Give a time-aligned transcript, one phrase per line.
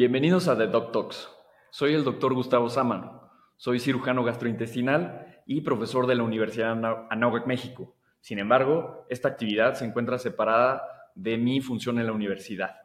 [0.00, 1.28] Bienvenidos a The Doc Talks.
[1.68, 3.30] Soy el doctor Gustavo Sámano.
[3.58, 6.70] Soy cirujano gastrointestinal y profesor de la Universidad
[7.10, 7.94] Anáhuac, México.
[8.22, 12.76] Sin embargo, esta actividad se encuentra separada de mi función en la universidad.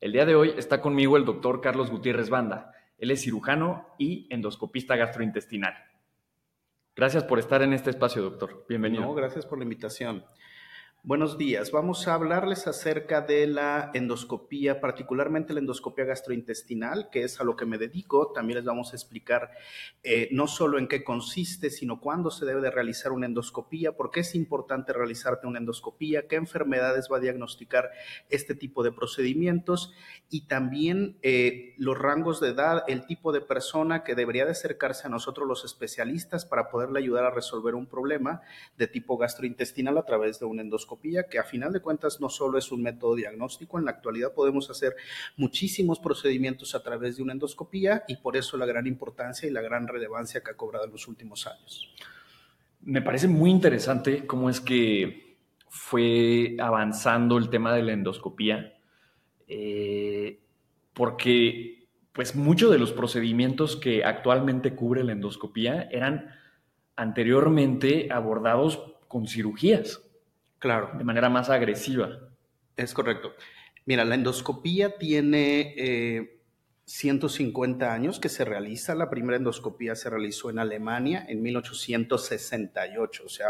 [0.00, 2.72] El día de hoy está conmigo el doctor Carlos Gutiérrez Banda.
[2.98, 5.74] Él es cirujano y endoscopista gastrointestinal.
[6.96, 8.66] Gracias por estar en este espacio, doctor.
[8.68, 9.14] Bienvenido.
[9.14, 10.24] Gracias por la invitación.
[11.04, 11.72] Buenos días.
[11.72, 17.56] Vamos a hablarles acerca de la endoscopía, particularmente la endoscopía gastrointestinal, que es a lo
[17.56, 18.30] que me dedico.
[18.32, 19.50] También les vamos a explicar
[20.04, 24.12] eh, no solo en qué consiste, sino cuándo se debe de realizar una endoscopía, por
[24.12, 27.90] qué es importante realizarte una endoscopía, qué enfermedades va a diagnosticar
[28.30, 29.92] este tipo de procedimientos
[30.30, 35.08] y también eh, los rangos de edad, el tipo de persona que debería de acercarse
[35.08, 38.40] a nosotros los especialistas para poderle ayudar a resolver un problema
[38.78, 42.58] de tipo gastrointestinal a través de una endoscopía que a final de cuentas no solo
[42.58, 44.94] es un método diagnóstico, en la actualidad podemos hacer
[45.36, 49.62] muchísimos procedimientos a través de una endoscopía y por eso la gran importancia y la
[49.62, 51.94] gran relevancia que ha cobrado en los últimos años.
[52.82, 55.36] Me parece muy interesante cómo es que
[55.68, 58.74] fue avanzando el tema de la endoscopía,
[59.48, 60.40] eh,
[60.92, 66.30] porque pues muchos de los procedimientos que actualmente cubre la endoscopía eran
[66.96, 70.02] anteriormente abordados con cirugías.
[70.62, 70.92] Claro.
[70.96, 72.20] De manera más agresiva.
[72.76, 73.34] Es correcto.
[73.84, 76.38] Mira, la endoscopía tiene
[76.84, 78.94] 150 eh, años que se realiza.
[78.94, 83.48] La primera endoscopía se realizó en Alemania en 1868, o sea,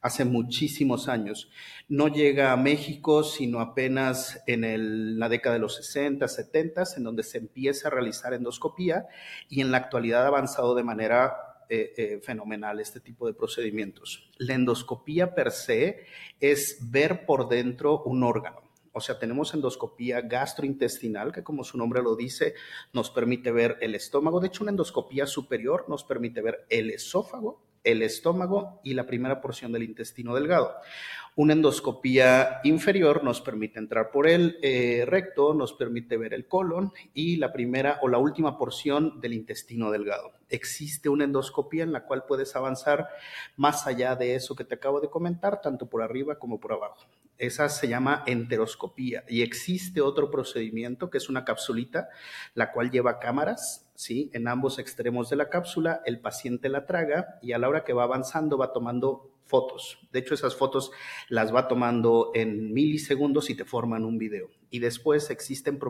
[0.00, 1.52] hace muchísimos años.
[1.88, 7.22] No llega a México sino apenas en la década de los 60, 70, en donde
[7.22, 9.06] se empieza a realizar endoscopía
[9.48, 14.28] y en la actualidad ha avanzado de manera eh, eh, fenomenal este tipo de procedimientos.
[14.38, 16.04] La endoscopía per se
[16.40, 18.60] es ver por dentro un órgano.
[18.92, 22.54] O sea, tenemos endoscopía gastrointestinal, que como su nombre lo dice,
[22.92, 24.40] nos permite ver el estómago.
[24.40, 29.40] De hecho, una endoscopía superior nos permite ver el esófago, el estómago y la primera
[29.40, 30.74] porción del intestino delgado.
[31.36, 36.92] Una endoscopía inferior nos permite entrar por el eh, recto, nos permite ver el colon
[37.14, 40.32] y la primera o la última porción del intestino delgado.
[40.48, 43.08] Existe una endoscopía en la cual puedes avanzar
[43.56, 47.06] más allá de eso que te acabo de comentar, tanto por arriba como por abajo.
[47.40, 52.08] Esa se llama enteroscopía y existe otro procedimiento que es una capsulita,
[52.54, 54.30] la cual lleva cámaras ¿sí?
[54.32, 57.92] En ambos extremos de la cápsula, el paciente la traga y a la hora que
[57.92, 59.30] va avanzando va tomando
[60.12, 60.90] De hecho, esas fotos
[61.28, 64.50] las va tomando en milisegundos y te forman un video.
[64.70, 65.80] Y después existen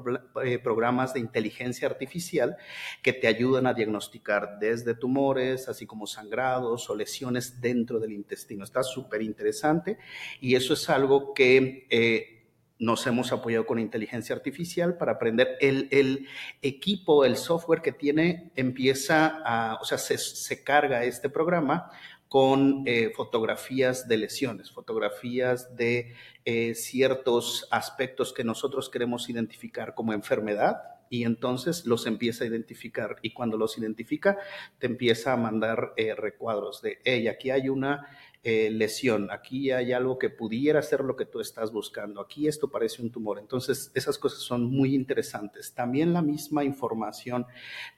[0.44, 2.56] eh, programas de inteligencia artificial
[3.02, 8.64] que te ayudan a diagnosticar desde tumores, así como sangrados o lesiones dentro del intestino.
[8.64, 9.98] Está súper interesante
[10.40, 11.86] y eso es algo que...
[11.90, 12.36] Eh,
[12.80, 15.56] nos hemos apoyado con inteligencia artificial para aprender.
[15.60, 16.26] El,
[16.62, 21.90] equipo, el software que tiene, empieza a, o sea, se, carga este programa
[22.30, 26.14] con eh, fotografías de lesiones, fotografías de
[26.44, 30.76] eh, ciertos aspectos que nosotros queremos identificar como enfermedad
[31.08, 34.38] y entonces los empieza a identificar y cuando los identifica
[34.78, 38.06] te empieza a mandar eh, recuadros de, hey, aquí hay una
[38.42, 42.70] eh, lesión, aquí hay algo que pudiera ser lo que tú estás buscando, aquí esto
[42.70, 43.38] parece un tumor.
[43.38, 45.74] Entonces, esas cosas son muy interesantes.
[45.74, 47.46] También la misma información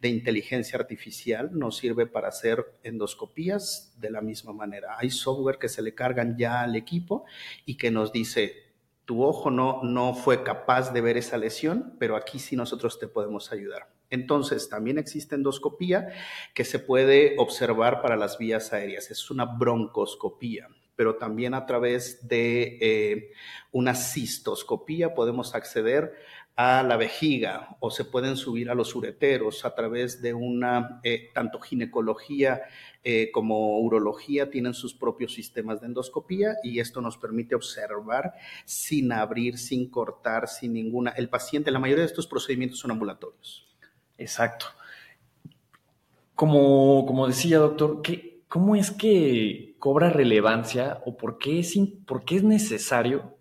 [0.00, 4.96] de inteligencia artificial nos sirve para hacer endoscopías de la misma manera.
[4.98, 7.24] Hay software que se le cargan ya al equipo
[7.64, 8.72] y que nos dice,
[9.04, 13.06] tu ojo no, no fue capaz de ver esa lesión, pero aquí sí nosotros te
[13.06, 13.88] podemos ayudar.
[14.12, 16.12] Entonces, también existe endoscopía
[16.52, 19.10] que se puede observar para las vías aéreas.
[19.10, 23.32] Es una broncoscopía, pero también a través de eh,
[23.72, 26.12] una cistoscopía podemos acceder
[26.56, 31.30] a la vejiga o se pueden subir a los ureteros a través de una, eh,
[31.32, 32.64] tanto ginecología
[33.02, 38.34] eh, como urología tienen sus propios sistemas de endoscopía y esto nos permite observar
[38.66, 41.12] sin abrir, sin cortar, sin ninguna.
[41.12, 43.71] El paciente, la mayoría de estos procedimientos son ambulatorios.
[44.22, 44.66] Exacto.
[46.34, 51.74] Como, como decía, doctor, ¿qué, ¿cómo es que cobra relevancia o por qué, es,
[52.06, 53.36] por qué es necesario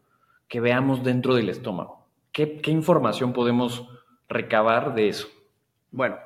[0.48, 2.06] que veamos dentro del estómago?
[2.31, 3.88] ¿Qué, ¿Qué, información podemos
[4.28, 5.28] recabar de eso?
[5.92, 6.18] Bueno,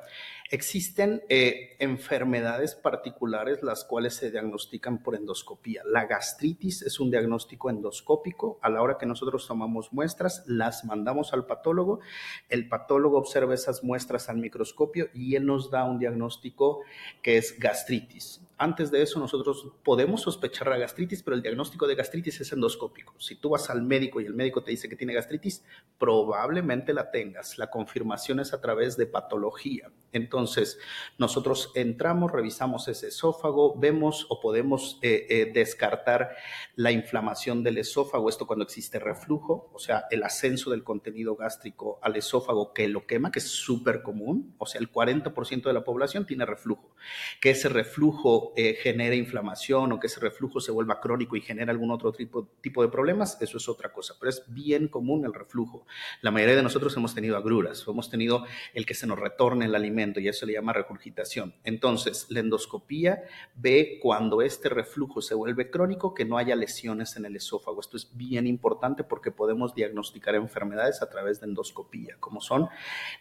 [0.55, 5.81] Existen eh, enfermedades particulares las cuales se diagnostican por endoscopía.
[5.83, 8.57] La gastritis es un diagnóstico endoscópico.
[8.61, 11.99] A la hora que nosotros tomamos muestras, las mandamos al patólogo.
[12.47, 16.83] El patólogo observa esas muestras al microscopio y él nos da un diagnóstico
[17.21, 18.39] que es gastritis.
[18.57, 23.13] Antes de eso, nosotros podemos sospechar la gastritis, pero el diagnóstico de gastritis es endoscópico.
[23.19, 25.63] Si tú vas al médico y el médico te dice que tiene gastritis,
[25.97, 27.57] probablemente la tengas.
[27.57, 29.91] La confirmación es a través de patología.
[30.13, 30.79] Entonces,
[31.17, 36.35] nosotros entramos, revisamos ese esófago, vemos o podemos eh, eh, descartar
[36.75, 41.99] la inflamación del esófago, esto cuando existe reflujo, o sea, el ascenso del contenido gástrico
[42.01, 45.83] al esófago que lo quema, que es súper común, o sea, el 40% de la
[45.83, 46.95] población tiene reflujo.
[47.41, 51.71] Que ese reflujo eh, genere inflamación o que ese reflujo se vuelva crónico y genere
[51.71, 55.33] algún otro tipo, tipo de problemas, eso es otra cosa, pero es bien común el
[55.33, 55.85] reflujo.
[56.21, 59.75] La mayoría de nosotros hemos tenido agruras, hemos tenido el que se nos retorne el
[59.75, 61.53] alimento y eso le llama regurgitación.
[61.63, 63.23] Entonces, la endoscopía
[63.55, 67.79] ve cuando este reflujo se vuelve crónico que no haya lesiones en el esófago.
[67.79, 72.69] Esto es bien importante porque podemos diagnosticar enfermedades a través de endoscopía, como son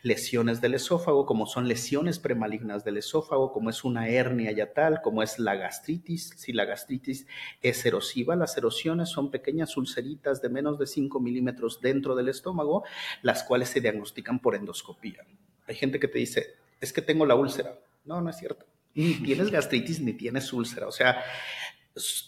[0.03, 5.14] lesiones del esófago, como son lesiones premalignas del esófago, como es una hernia yatal, como
[5.23, 6.33] es la gastritis.
[6.37, 7.27] Si la gastritis
[7.63, 12.85] es erosiva, las erosiones son pequeñas ulceritas de menos de 5 milímetros dentro del estómago,
[13.23, 15.25] las cuales se diagnostican por endoscopía.
[15.67, 17.79] Hay gente que te dice, es que tengo la úlcera.
[18.05, 18.67] No, no es cierto.
[18.95, 20.87] Ni tienes gastritis ni tienes úlcera.
[20.87, 21.23] O sea,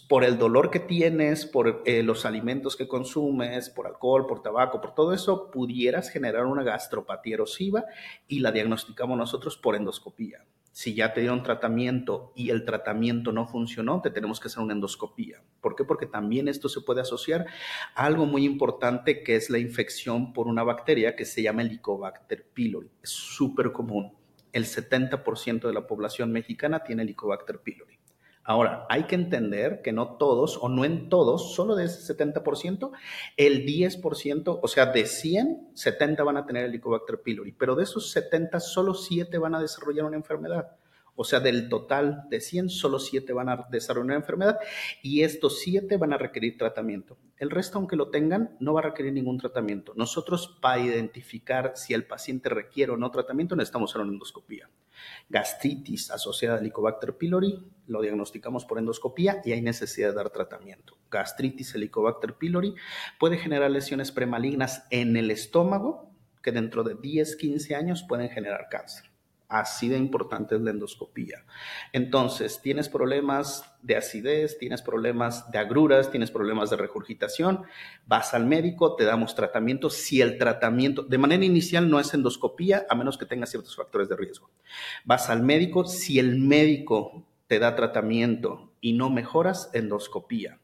[0.07, 4.79] por el dolor que tienes, por eh, los alimentos que consumes, por alcohol, por tabaco,
[4.79, 7.85] por todo eso, pudieras generar una gastropatía erosiva
[8.27, 10.45] y la diagnosticamos nosotros por endoscopía.
[10.77, 14.73] Si ya te dieron tratamiento y el tratamiento no funcionó, te tenemos que hacer una
[14.73, 15.41] endoscopía.
[15.59, 15.83] ¿Por qué?
[15.83, 17.47] Porque también esto se puede asociar
[17.95, 22.45] a algo muy importante que es la infección por una bacteria que se llama Helicobacter
[22.53, 22.91] pylori.
[23.01, 24.13] Es súper común.
[24.53, 27.96] El 70% de la población mexicana tiene Helicobacter pylori.
[28.49, 32.91] Ahora, hay que entender que no todos, o no en todos, solo de ese 70%,
[33.35, 38.09] el 10%, o sea, de 100, 70 van a tener Helicobacter pylori, pero de esos
[38.11, 40.77] 70, solo 7 van a desarrollar una enfermedad.
[41.17, 44.59] O sea, del total de 100, solo 7 van a desarrollar una enfermedad
[45.01, 47.17] y estos 7 van a requerir tratamiento.
[47.35, 49.91] El resto, aunque lo tengan, no va a requerir ningún tratamiento.
[49.97, 54.69] Nosotros, para identificar si el paciente requiere o no tratamiento, necesitamos hacer una endoscopía.
[55.29, 60.97] Gastritis asociada a Helicobacter pylori, lo diagnosticamos por endoscopía y hay necesidad de dar tratamiento.
[61.09, 62.75] Gastritis Helicobacter pylori
[63.19, 66.11] puede generar lesiones premalignas en el estómago
[66.41, 69.06] que dentro de 10, 15 años pueden generar cáncer.
[69.49, 71.45] Así de importante es la endoscopía.
[71.93, 77.63] Entonces, tienes problemas de acidez, tienes problemas de agruras, tienes problemas de regurgitación,
[78.05, 79.89] vas al médico, te damos tratamiento.
[79.89, 84.09] Si el tratamiento, de manera inicial no es endoscopía, a menos que tengas ciertos factores
[84.09, 84.49] de riesgo.
[85.05, 90.59] Vas al médico, si el médico te da tratamiento y no mejoras, endoscopía.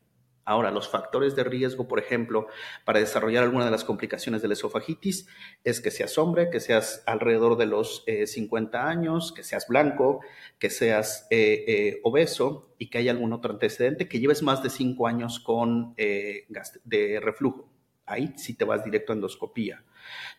[0.46, 2.48] Ahora, los factores de riesgo, por ejemplo,
[2.84, 5.28] para desarrollar alguna de las complicaciones de la esofagitis
[5.64, 10.20] es que seas hombre, que seas alrededor de los 50 eh, años, que seas blanco,
[10.60, 14.70] que seas eh, eh, obeso y que haya algún otro antecedente, que lleves más de
[14.70, 17.70] 5 años con de reflujo.
[18.06, 19.86] Ahí sí te vas directo a endoscopía.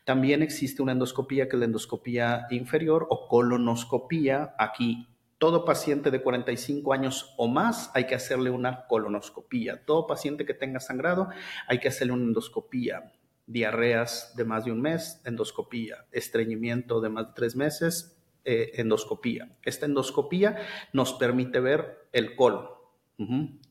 [0.04, 4.54] También existe una endoscopía que es la endoscopía inferior o colonoscopía.
[4.58, 9.84] Aquí todo paciente de 45 años o más hay que hacerle una colonoscopía.
[9.84, 11.28] Todo paciente que tenga sangrado
[11.66, 13.12] hay que hacerle una endoscopía.
[13.46, 16.06] Diarreas de más de un mes, endoscopía.
[16.12, 19.56] Estreñimiento de más de tres meses, eh, endoscopía.
[19.62, 20.56] Esta endoscopía
[20.92, 22.68] nos permite ver el colon.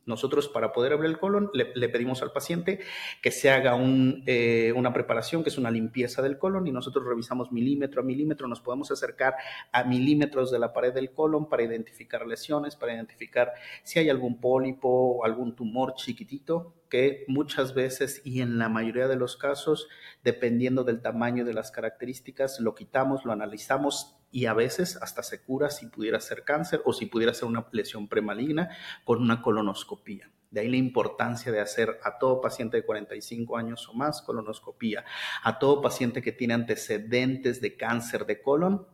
[0.06, 2.80] Nosotros para poder abrir el colon le, pedimos al paciente
[3.22, 3.78] que se haga
[4.26, 8.48] eh, una preparación que es una limpieza del colon y nosotros revisamos milímetro a milímetro,
[8.48, 9.36] nos podemos acercar
[9.72, 14.40] a milímetros de la pared del colon para identificar lesiones, para identificar si hay algún
[14.40, 19.88] pólipo o algún tumor chiquitito que muchas veces y en la mayoría de los casos,
[20.24, 25.44] dependiendo del tamaño de las características, lo quitamos, lo analizamos y a veces hasta se
[25.44, 28.70] cura si pudiera ser cáncer o si pudiera ser una lesión premaligna
[29.06, 29.42] con una
[30.50, 35.04] De ahí la importancia de hacer a todo paciente de 45 años o más colonoscopía,
[35.44, 38.88] a todo paciente que tiene antecedentes de cáncer de colon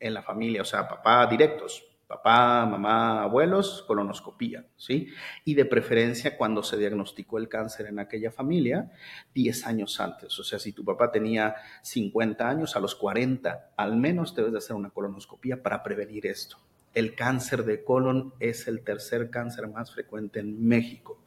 [0.00, 5.06] en la familia, o sea, papá directos, papá, mamá, abuelos, colonoscopía, ¿sí?
[5.44, 8.90] Y de preferencia cuando se diagnosticó el cáncer en aquella familia,
[9.32, 10.36] 10 años antes.
[10.40, 14.58] O sea, si tu papá tenía 50 años, a los 40 al menos debes de
[14.58, 16.56] hacer una colonoscopía para prevenir esto.
[16.94, 21.22] El cáncer de colon es el tercer cáncer más frecuente en México.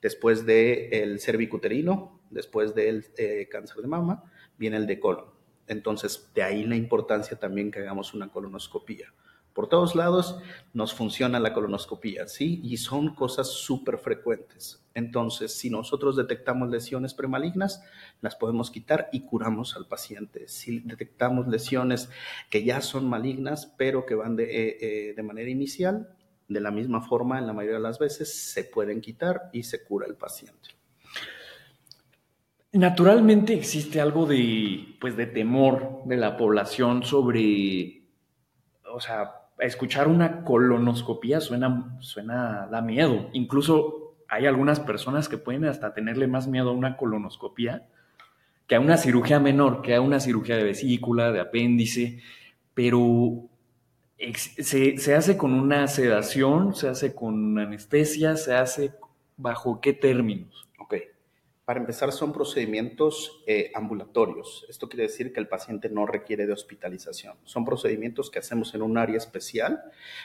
[0.00, 4.24] Después del cervicuterino, después del eh, cáncer de mama,
[4.56, 5.26] viene el de colon.
[5.66, 9.12] Entonces, de ahí la importancia también que hagamos una colonoscopía.
[9.58, 10.38] Por todos lados
[10.72, 12.60] nos funciona la colonoscopía, ¿sí?
[12.62, 14.86] Y son cosas súper frecuentes.
[14.94, 17.82] Entonces, si nosotros detectamos lesiones premalignas,
[18.20, 20.46] las podemos quitar y curamos al paciente.
[20.46, 22.08] Si detectamos lesiones
[22.50, 26.14] que ya son malignas, pero que van de, eh, eh, de manera inicial,
[26.46, 29.82] De la misma forma, en la mayoría de las veces se pueden quitar y se
[29.82, 30.68] cura el paciente.
[32.74, 38.04] Naturalmente existe algo de, pues, de temor de la población sobre,
[38.84, 43.28] o sea, escuchar una colonoscopía suena, suena, da miedo.
[43.32, 47.86] Incluso hay algunas personas que pueden hasta tenerle más miedo a una colonoscopía
[48.68, 52.20] que a una cirugía menor, que a una cirugía de vesícula, de apéndice,
[52.74, 53.48] pero
[54.34, 58.92] se, se hace con una sedación, se hace con anestesia, se hace
[59.38, 60.67] bajo qué términos.
[61.68, 64.64] Para empezar, son procedimientos eh, ambulatorios.
[64.70, 67.36] Esto quiere decir que el paciente no requiere de hospitalización.
[67.44, 69.82] Son procedimientos que hacemos en un área especial,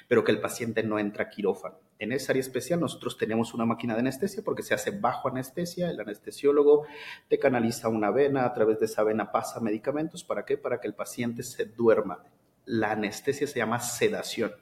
[0.08, 1.76] pero que el paciente no entra quirófano.
[2.00, 5.90] En esa área especial nosotros tenemos una máquina de anestesia porque se hace bajo anestesia.
[5.90, 6.86] El anestesiólogo
[7.28, 10.24] te canaliza una vena, a través de esa vena pasa medicamentos.
[10.24, 10.58] ¿Para qué?
[10.58, 12.24] Para que el paciente se duerma.
[12.64, 14.54] La anestesia se llama sedación.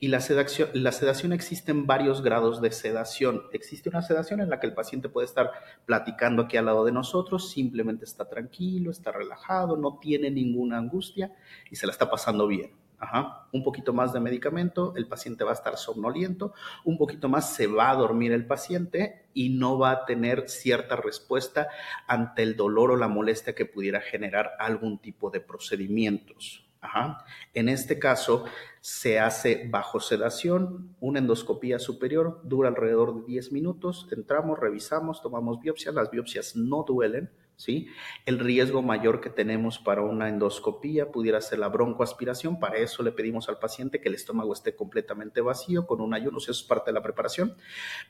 [0.00, 3.42] Y la sedación, la sedación existe en varios grados de sedación.
[3.52, 5.50] Existe una sedación en la que el paciente puede estar
[5.86, 11.34] platicando aquí al lado de nosotros, simplemente está tranquilo, está relajado, no tiene ninguna angustia
[11.68, 12.70] y se la está pasando bien.
[13.00, 13.48] Ajá.
[13.52, 16.52] Un poquito más de medicamento, el paciente va a estar somnoliento,
[16.84, 20.94] un poquito más se va a dormir el paciente y no va a tener cierta
[20.96, 21.68] respuesta
[22.06, 26.67] ante el dolor o la molestia que pudiera generar algún tipo de procedimientos.
[26.80, 27.24] Ajá.
[27.54, 28.44] En este caso,
[28.80, 35.60] se hace bajo sedación, una endoscopía superior, dura alrededor de 10 minutos, entramos, revisamos, tomamos
[35.60, 37.88] biopsias, las biopsias no duelen, ¿sí?
[38.24, 43.10] El riesgo mayor que tenemos para una endoscopía pudiera ser la broncoaspiración, para eso le
[43.10, 46.90] pedimos al paciente que el estómago esté completamente vacío con un ayuno, eso es parte
[46.90, 47.56] de la preparación,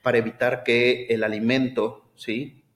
[0.02, 2.67] para evitar que el alimento, ¿sí?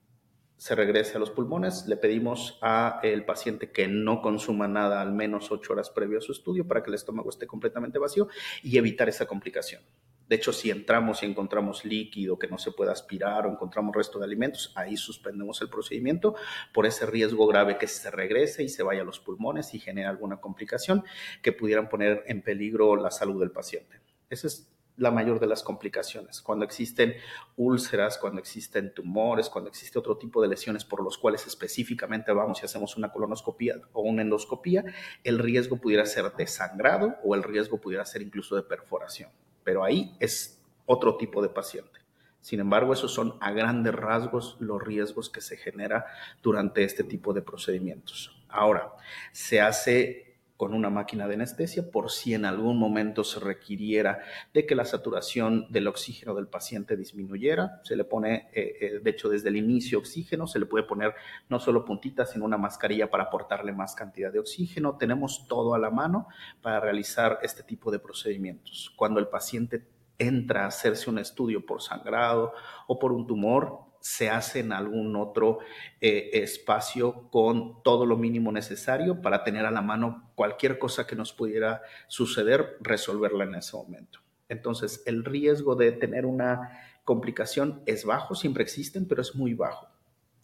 [0.63, 1.87] Se regrese a los pulmones.
[1.87, 6.31] Le pedimos al paciente que no consuma nada al menos ocho horas previo a su
[6.31, 8.29] estudio para que el estómago esté completamente vacío
[8.61, 9.81] y evitar esa complicación.
[10.29, 14.19] De hecho, si entramos y encontramos líquido que no se pueda aspirar o encontramos resto
[14.19, 16.33] de alimentos, ahí suspendemos el procedimiento
[16.73, 20.07] por ese riesgo grave que se regrese y se vaya a los pulmones y genere
[20.07, 21.03] alguna complicación
[21.41, 23.99] que pudieran poner en peligro la salud del paciente.
[24.29, 26.41] Ese es la mayor de las complicaciones.
[26.41, 27.15] Cuando existen
[27.55, 32.61] úlceras, cuando existen tumores, cuando existe otro tipo de lesiones por los cuales específicamente vamos
[32.61, 34.83] y hacemos una colonoscopía o una endoscopía,
[35.23, 39.31] el riesgo pudiera ser de sangrado o el riesgo pudiera ser incluso de perforación.
[39.63, 42.03] Pero ahí es otro tipo de paciente.
[42.41, 46.05] Sin embargo, esos son a grandes rasgos los riesgos que se genera
[46.41, 48.37] durante este tipo de procedimientos.
[48.49, 48.91] Ahora,
[49.31, 54.19] se hace con una máquina de anestesia por si en algún momento se requiriera
[54.53, 57.81] de que la saturación del oxígeno del paciente disminuyera.
[57.83, 61.15] Se le pone, eh, eh, de hecho, desde el inicio oxígeno, se le puede poner
[61.49, 64.97] no solo puntitas, sino una mascarilla para aportarle más cantidad de oxígeno.
[64.97, 66.27] Tenemos todo a la mano
[66.61, 68.93] para realizar este tipo de procedimientos.
[68.95, 69.87] Cuando el paciente
[70.19, 72.53] entra a hacerse un estudio por sangrado
[72.87, 75.59] o por un tumor, se hace en algún otro
[76.01, 81.15] eh, espacio con todo lo mínimo necesario para tener a la mano cualquier cosa que
[81.15, 84.19] nos pudiera suceder, resolverla en ese momento.
[84.49, 89.87] Entonces, el riesgo de tener una complicación es bajo, siempre existen, pero es muy bajo.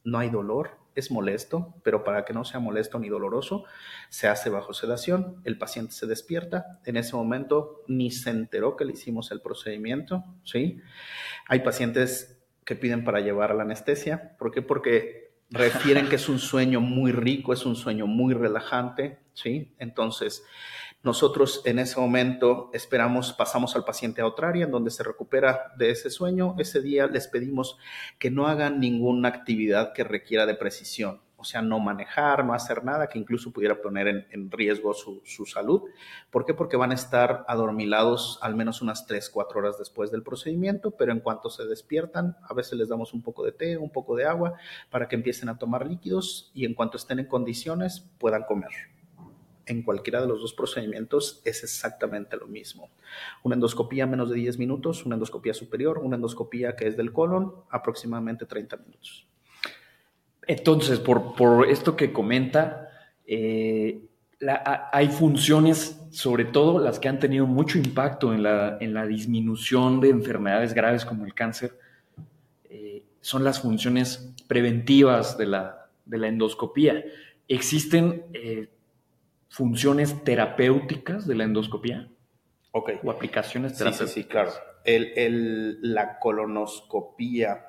[0.06, 3.66] No hay dolor, es molesto, pero para que no sea molesto ni doloroso,
[4.08, 8.86] se hace bajo sedación, el paciente se despierta, en ese momento ni se enteró que
[8.86, 10.80] le hicimos el procedimiento, ¿sí?
[11.46, 12.38] Hay pacientes
[12.70, 14.38] que piden para llevar a la anestesia.
[14.38, 14.62] ¿Por qué?
[14.62, 19.74] Porque refieren que es un sueño muy rico, es un sueño muy relajante, ¿sí?
[19.80, 20.44] Entonces,
[21.02, 25.74] nosotros en ese momento esperamos, pasamos al paciente a otra área en donde se recupera
[25.80, 26.54] de ese sueño.
[26.60, 27.80] Ese día les pedimos
[28.20, 32.84] que no hagan ninguna actividad que requiera de precisión o sea, no manejar, no hacer
[32.84, 35.84] nada que incluso pudiera poner en, riesgo su, salud.
[36.29, 36.53] ¿Por qué?
[36.53, 41.13] Porque van a estar adormilados al menos unas 3, 4 horas después del procedimiento, pero
[41.13, 44.25] en cuanto se despiertan, a veces les damos un poco de té, un poco de
[44.25, 44.55] agua
[44.89, 48.72] para que empiecen a tomar líquidos y en cuanto estén en condiciones puedan comer.
[49.65, 52.89] En cualquiera de los dos procedimientos es exactamente lo mismo.
[53.43, 57.53] Una endoscopía menos de 10 minutos, una endoscopía superior, una endoscopía que es del colon,
[57.69, 59.29] aproximadamente 30 minutos.
[60.50, 62.89] Entonces, por, esto que comenta,
[63.27, 64.01] eh,
[64.91, 70.74] hay funciones, sobre todo las que han tenido mucho impacto en la, disminución de enfermedades
[70.74, 71.77] graves como el cáncer,
[72.68, 77.06] eh, son las funciones preventivas de la, endoscopía.
[77.48, 78.70] ¿Existen eh,
[79.50, 82.10] funciones terapéuticas de la endoscopía?
[82.72, 82.89] Ok.
[83.03, 84.13] ¿O aplicaciones terapéuticas?
[84.13, 84.50] Sí, sí, claro.
[85.84, 87.68] la colonoscopía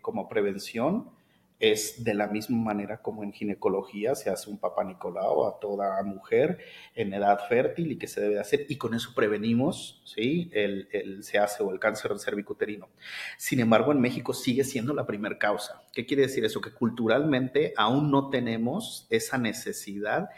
[0.00, 1.17] como prevención
[1.60, 6.00] es de la misma manera como en ginecología se hace un papá Nicolau a toda
[6.04, 6.58] mujer
[6.94, 10.50] en edad fértil y que se debe hacer, y con eso prevenimos ¿sí?
[10.52, 12.88] el, el hace o el cáncer cervicuterino.
[13.36, 15.82] Sin embargo, en México sigue siendo la primera causa.
[15.92, 16.60] ¿Qué quiere decir eso?
[16.60, 20.30] Que culturalmente aún no tenemos esa necesidad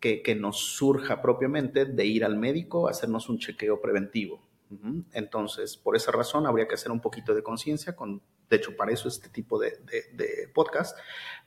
[0.00, 4.45] que, que nos surja propiamente de ir al médico a hacernos un chequeo preventivo.
[5.12, 8.92] Entonces, por esa razón, habría que hacer un poquito de conciencia con de hecho, para
[8.92, 9.72] eso este tipo de,
[10.54, 10.96] podcast,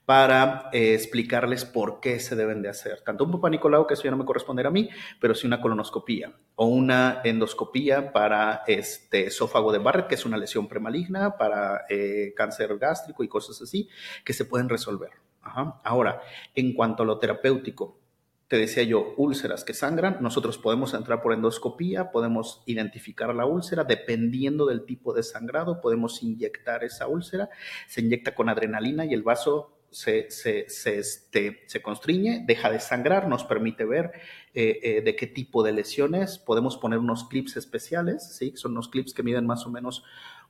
[0.05, 3.01] para eh, explicarles por qué se deben de hacer.
[3.01, 5.61] Tanto un papá Nicolau, que eso ya no me corresponde a mí, pero sí una
[5.61, 11.85] colonoscopía o una endoscopía para este esófago de Barrett, que es una lesión premaligna, para
[11.89, 13.87] eh, cáncer gástrico y cosas así,
[14.25, 15.11] que se pueden resolver.
[15.41, 16.21] Ahora,
[16.53, 17.97] en cuanto a lo terapéutico,
[18.49, 23.83] te decía yo, úlceras que sangran, nosotros podemos entrar por endoscopía, podemos identificar la úlcera,
[23.83, 27.51] dependiendo del tipo de sangrado, podemos inyectar esa úlcera,
[27.87, 33.27] se inyecta con adrenalina y el vaso se, se, este, se constriñe, deja de sangrar,
[33.27, 34.13] nos permite ver
[34.55, 38.53] eh, eh, de qué tipo de lesiones, podemos poner unos clips especiales, ¿sí?
[38.55, 40.03] son unos clips que miden más o menos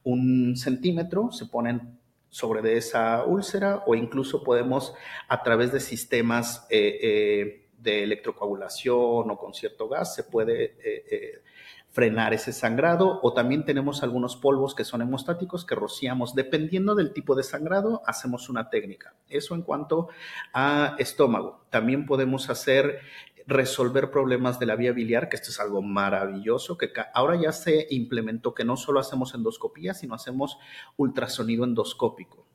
[0.04, 4.94] un centímetro, se ponen sobre de esa úlcera o incluso podemos
[5.28, 11.42] a través de sistemas eh, de electrocoagulación o con cierto gas se puede eh, eh,
[11.90, 16.36] frenar ese sangrado o también tenemos algunos polvos que son hemostáticos que rociamos.
[16.36, 19.16] Dependiendo del tipo de sangrado, hacemos una técnica.
[19.28, 20.10] Eso en cuanto
[20.54, 21.66] a estómago.
[21.70, 23.00] También podemos hacer
[23.48, 27.88] resolver problemas de la vía biliar, que esto es algo maravilloso, que ahora ya se
[27.90, 30.60] implementó que no solo hacemos endoscopía, sino hacemos
[30.98, 32.46] ultrasonido endoscópico.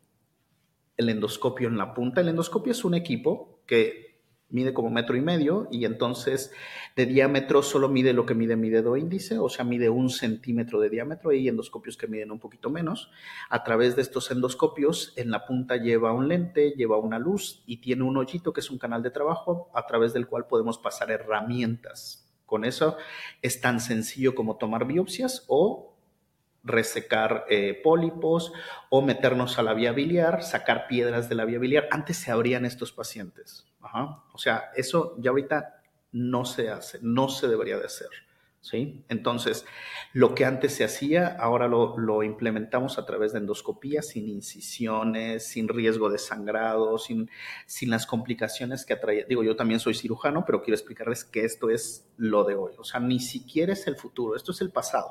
[0.96, 2.20] El endoscopio en la punta.
[2.20, 4.13] El endoscopio es un equipo que
[4.54, 6.52] mide como metro y medio y entonces
[6.94, 10.80] de diámetro solo mide lo que mide mi dedo índice, o sea, mide un centímetro
[10.80, 11.30] de diámetro.
[11.30, 13.10] Hay endoscopios que miden un poquito menos.
[13.50, 17.78] A través de estos endoscopios, en la punta lleva un lente, lleva una luz y
[17.78, 21.10] tiene un hoyito que es un canal de trabajo a través del cual podemos pasar
[21.10, 22.30] herramientas.
[22.46, 22.96] Con eso
[23.42, 25.93] es tan sencillo como tomar biopsias o
[26.64, 28.52] resecar eh, pólipos
[28.90, 31.86] o meternos a la vía biliar, sacar piedras de la vía biliar.
[31.90, 33.66] Antes se abrían estos pacientes.
[34.32, 38.08] O sea, eso ya ahorita no se hace, no se debería de hacer.
[38.60, 39.04] ¿sí?
[39.08, 39.66] Entonces,
[40.12, 45.68] lo que antes se hacía, ahora lo, implementamos a través de endoscopía, sin incisiones, sin
[45.68, 47.30] riesgo de sangrado, sin,
[47.66, 49.26] sin las complicaciones que atrae.
[49.28, 52.72] Digo, yo también soy cirujano, pero quiero explicarles que esto es lo de hoy.
[52.78, 55.10] O sea, ni siquiera es el futuro, esto es el pasado.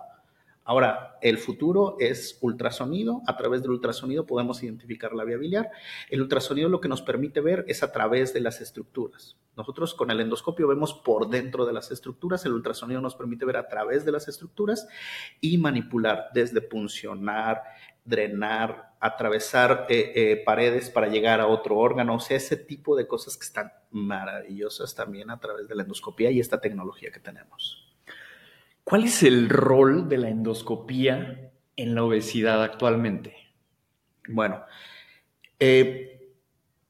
[0.65, 3.21] Ahora, el futuro es ultrasonido.
[3.27, 5.69] A través del ultrasonido podemos identificar la vía biliar.
[6.09, 9.37] El ultrasonido lo que nos permite ver es a través de las estructuras.
[9.57, 12.45] Nosotros con el endoscopio vemos por dentro de las estructuras.
[12.45, 14.87] El ultrasonido nos permite ver a través de las estructuras
[15.41, 17.63] y manipular desde puncionar,
[18.05, 22.15] drenar, atravesar eh, eh, paredes para llegar a otro órgano.
[22.15, 26.31] O sea, ese tipo de cosas que están maravillosas también a través de la endoscopía
[26.31, 27.92] y esta tecnología que tenemos.
[28.83, 33.33] ¿Cuál es el rol de la endoscopía en la obesidad actualmente?
[34.27, 34.61] Bueno,
[35.59, 36.33] eh,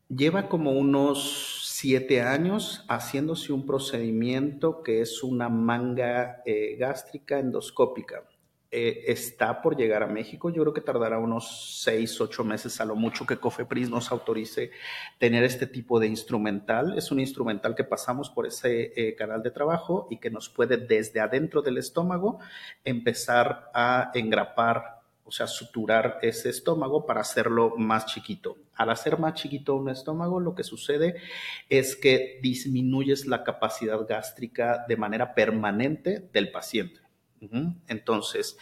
[0.09, 8.23] lleva como unos siete años haciéndose un procedimiento que es una manga eh, gástrica endoscópica.
[8.75, 10.49] Eh, está por llegar a México.
[10.49, 14.71] Yo creo que tardará unos seis, ocho meses a lo mucho que Cofepris nos autorice
[15.19, 16.97] tener este tipo de instrumental.
[16.97, 20.77] Es un instrumental que pasamos por ese eh, canal de trabajo y que nos puede
[20.77, 22.39] desde adentro del estómago
[22.83, 28.57] empezar a engrapar, o sea, suturar ese estómago para hacerlo más chiquito.
[28.73, 31.17] Al hacer más chiquito un estómago, lo que sucede
[31.69, 37.02] es que disminuyes la capacidad gástrica de manera permanente del paciente.
[37.87, 38.57] Entonces,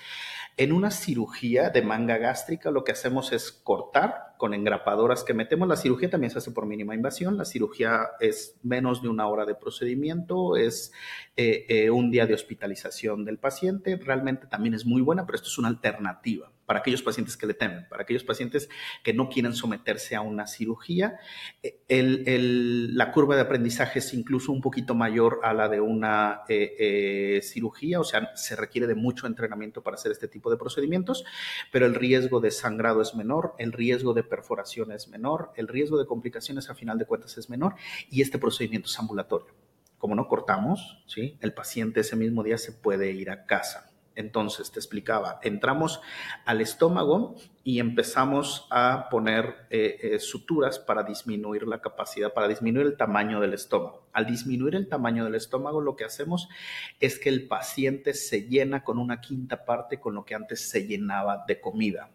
[0.57, 5.67] en una cirugía de manga gástrica lo que hacemos es cortar con engrapadoras que metemos.
[5.67, 7.37] La cirugía también se hace por mínima invasión.
[7.37, 10.91] La cirugía es menos de una hora de procedimiento, es
[11.37, 13.97] eh, eh, un día de hospitalización del paciente.
[13.97, 17.53] Realmente también es muy buena, pero esto es una alternativa para aquellos pacientes que le
[17.53, 18.69] temen, para aquellos pacientes
[19.03, 21.19] que no quieren someterse a una cirugía.
[21.89, 27.99] la curva de aprendizaje es incluso un poquito mayor a la de una eh, cirugía,
[27.99, 31.25] o sea, se requiere de mucho entrenamiento para hacer este tipo de procedimientos,
[31.73, 35.99] pero el riesgo de sangrado es menor, el riesgo de perforación es menor, el riesgo
[35.99, 37.75] de complicaciones a final de cuentas es menor
[38.09, 39.53] y este procedimiento es ambulatorio.
[39.97, 41.37] Como no cortamos, ¿sí?
[41.41, 43.90] el paciente ese mismo día se puede ir a casa.
[44.21, 46.01] Entonces, te explicaba, entramos
[46.45, 52.87] al estómago y empezamos a poner eh, eh, suturas para disminuir la capacidad, para disminuir
[52.87, 54.07] el tamaño del estómago.
[54.13, 56.49] Al disminuir el tamaño del estómago, lo que hacemos
[56.99, 60.87] es que el paciente se llena con una quinta parte con lo que antes se
[60.87, 62.09] llenaba de comida.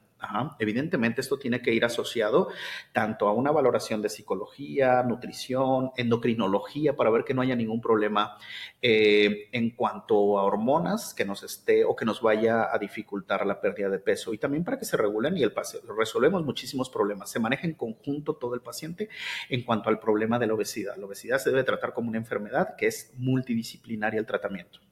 [0.58, 2.48] Evidentemente esto tiene que ir asociado
[2.92, 8.36] tanto a una valoración de psicología, nutrición, endocrinología, para ver que no haya ningún problema
[8.80, 13.60] eh, en cuanto a hormonas que nos esté o que nos vaya a dificultar la
[13.60, 15.52] pérdida de peso y también para que se regulen y el
[15.96, 17.30] resolvemos muchísimos problemas.
[17.30, 19.08] Se maneja en conjunto todo el paciente
[19.48, 20.96] en cuanto al problema de la obesidad.
[20.96, 24.85] La obesidad se debe tratar como una enfermedad que es multidisciplinaria el tratamiento.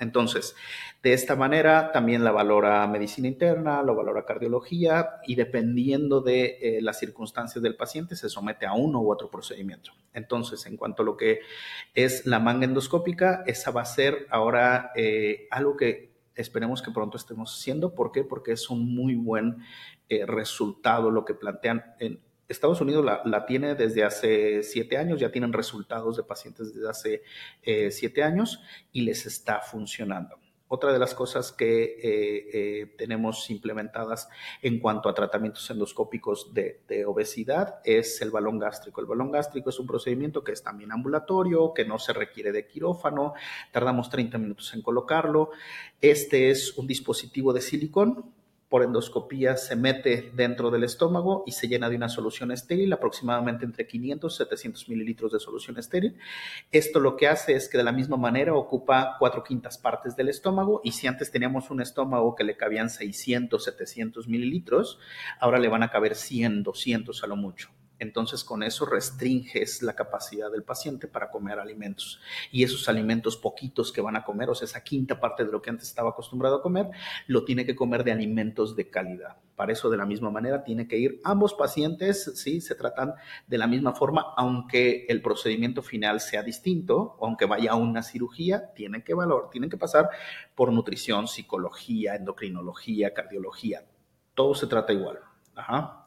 [0.00, 0.56] Entonces,
[1.02, 6.82] de esta manera también la valora medicina interna, lo valora cardiología y dependiendo de eh,
[6.82, 9.92] las circunstancias del paciente se somete a uno u otro procedimiento.
[10.12, 11.40] Entonces, en cuanto a lo que
[11.94, 17.16] es la manga endoscópica, esa va a ser ahora eh, algo que esperemos que pronto
[17.16, 17.94] estemos haciendo.
[17.94, 18.24] ¿Por qué?
[18.24, 19.58] Porque es un muy buen
[20.08, 25.30] eh, resultado lo que plantean en, Estados Unidos la, tiene desde hace siete años, ya
[25.30, 27.22] tienen resultados de pacientes desde hace
[27.62, 30.38] eh, siete años y les está funcionando.
[30.70, 34.28] Otra de las cosas que eh, eh, tenemos implementadas
[34.60, 39.00] en cuanto a tratamientos endoscópicos de, de, obesidad es el balón gástrico.
[39.00, 42.66] El balón gástrico es un procedimiento que es también ambulatorio, que no se requiere de
[42.66, 43.32] quirófano,
[43.72, 45.52] tardamos 30 minutos en colocarlo.
[46.02, 48.34] Este es un dispositivo de silicón
[48.68, 53.64] por endoscopía se mete dentro del estómago y se llena de una solución estéril, aproximadamente
[53.64, 56.18] entre 500 y 700 mililitros de solución estéril.
[56.70, 60.28] Esto lo que hace es que de la misma manera ocupa cuatro quintas partes del
[60.28, 64.98] estómago y si antes teníamos un estómago que le cabían 600, 700 mililitros,
[65.40, 67.70] ahora le van a caber 100, 200 a lo mucho.
[67.98, 72.20] Entonces con eso restringes la capacidad del paciente para comer alimentos.
[72.52, 75.60] Y esos alimentos poquitos que van a comer, o sea, esa quinta parte de lo
[75.60, 76.90] que antes estaba acostumbrado a comer,
[77.26, 79.36] lo tiene que comer de alimentos de calidad.
[79.56, 83.14] Para eso de la misma manera tiene que ir ambos pacientes, sí, se tratan
[83.48, 88.72] de la misma forma, aunque el procedimiento final sea distinto, aunque vaya a una cirugía,
[88.74, 90.10] tienen que valor, tienen que pasar
[90.54, 93.84] por nutrición, psicología, endocrinología, cardiología.
[94.34, 95.18] Todo se trata igual.
[95.56, 95.97] Ajá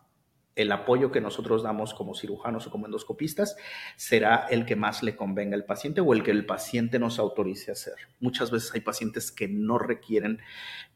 [0.62, 3.56] el apoyo que nosotros damos como cirujanos o como endoscopistas
[3.96, 7.72] será el que más le convenga al paciente o el que el paciente nos autorice
[7.72, 7.96] a hacer.
[8.20, 10.40] Muchas veces hay pacientes que no requieren,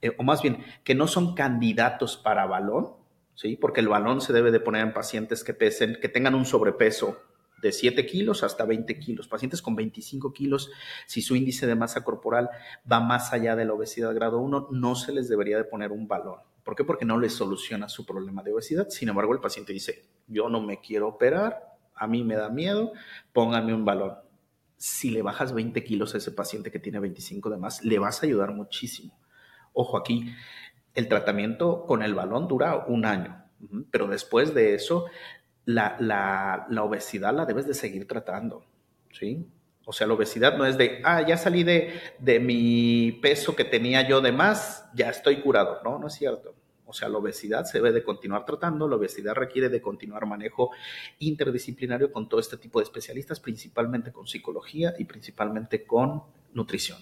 [0.02, 2.94] eh, o más bien, que no son candidatos para balón,
[3.34, 3.56] ¿sí?
[3.56, 7.22] Porque el balón se debe de poner en pacientes que pesen, que tengan un sobrepeso
[7.62, 9.28] de 7 kilos hasta 20 kilos.
[9.28, 10.72] Pacientes con 25 kilos,
[11.08, 12.50] si su índice de masa corporal
[12.90, 16.08] va más allá de la obesidad grado 1, no se les debería de poner un
[16.08, 16.40] balón.
[16.66, 16.84] ¿Por qué?
[16.84, 18.90] Porque no les soluciona su problema de obesidad.
[18.90, 22.92] Sin embargo, el paciente dice, yo no me quiero operar, a mí me da miedo,
[23.32, 24.16] pónganme un balón.
[24.76, 28.22] Si le bajas 20 kilos a ese paciente que tiene 25 de más, le vas
[28.22, 29.16] a ayudar muchísimo.
[29.74, 30.34] Ojo aquí,
[30.96, 33.46] el tratamiento con el balón dura un año,
[33.92, 35.06] pero después de eso,
[35.66, 38.66] la, la obesidad la debes de seguir tratando,
[39.12, 39.46] ¿sí?
[39.86, 43.64] O sea, la obesidad no es de, ah, ya salí de, de mi peso que
[43.64, 45.80] tenía yo de más, ya estoy curado.
[45.84, 46.56] No, no es cierto.
[46.86, 50.72] O sea, la obesidad se debe de continuar tratando, la obesidad requiere de continuar manejo
[51.20, 57.00] interdisciplinario con todo este tipo de especialistas, principalmente con psicología y principalmente con nutrición.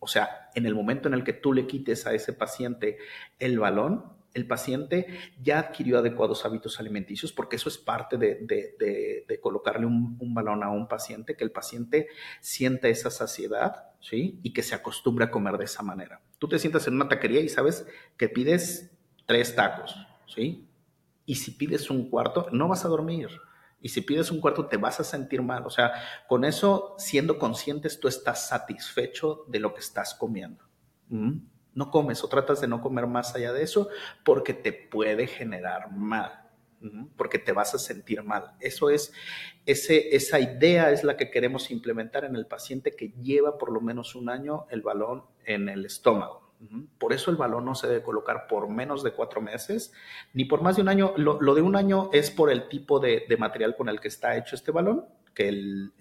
[0.00, 2.98] O sea, en el momento en el que tú le quites a ese paciente
[3.38, 5.06] el balón, el paciente
[5.42, 10.88] ya adquirió adecuados hábitos alimenticios, porque eso es parte de, colocarle un, balón a un
[10.88, 12.08] paciente, que el paciente
[12.40, 14.38] sienta esa saciedad, ¿sí?
[14.42, 16.20] Y que se acostumbre a comer de esa manera.
[16.38, 18.90] Tú te sientas en una taquería y sabes que pides
[19.24, 19.96] tres tacos,
[20.26, 20.68] ¿sí?
[21.24, 23.28] Y si pides un cuarto, no vas a dormir.
[23.80, 25.64] Y si pides un cuarto, te vas a sentir mal.
[25.66, 25.92] O sea,
[26.28, 30.64] con eso, siendo conscientes, tú estás satisfecho de lo que estás comiendo.
[31.08, 31.38] ¿Mm?
[31.76, 33.88] No comes o tratas de no comer más allá de eso
[34.24, 36.48] porque te puede generar mal,
[37.16, 38.52] porque te vas a sentir mal.
[38.58, 39.12] Eso es,
[39.64, 44.16] esa idea es la que queremos implementar en el paciente que lleva por lo menos
[44.16, 46.46] un año el balón en el estómago.
[46.98, 49.92] Por eso el balón no se debe colocar por menos de cuatro meses,
[50.32, 51.12] ni por más de un año.
[51.16, 54.56] Lo, de un año es por el tipo de, material con el que está hecho
[54.56, 55.04] este balón,
[55.36, 55.92] que el,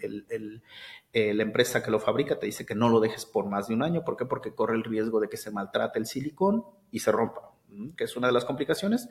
[1.14, 3.76] eh, la empresa que lo fabrica te dice que no lo dejes por más de
[3.76, 4.04] un año.
[4.04, 4.26] ¿Por qué?
[4.26, 7.52] Porque corre el riesgo de que se maltrate el silicón y se rompa,
[7.98, 9.10] que es una de las complicaciones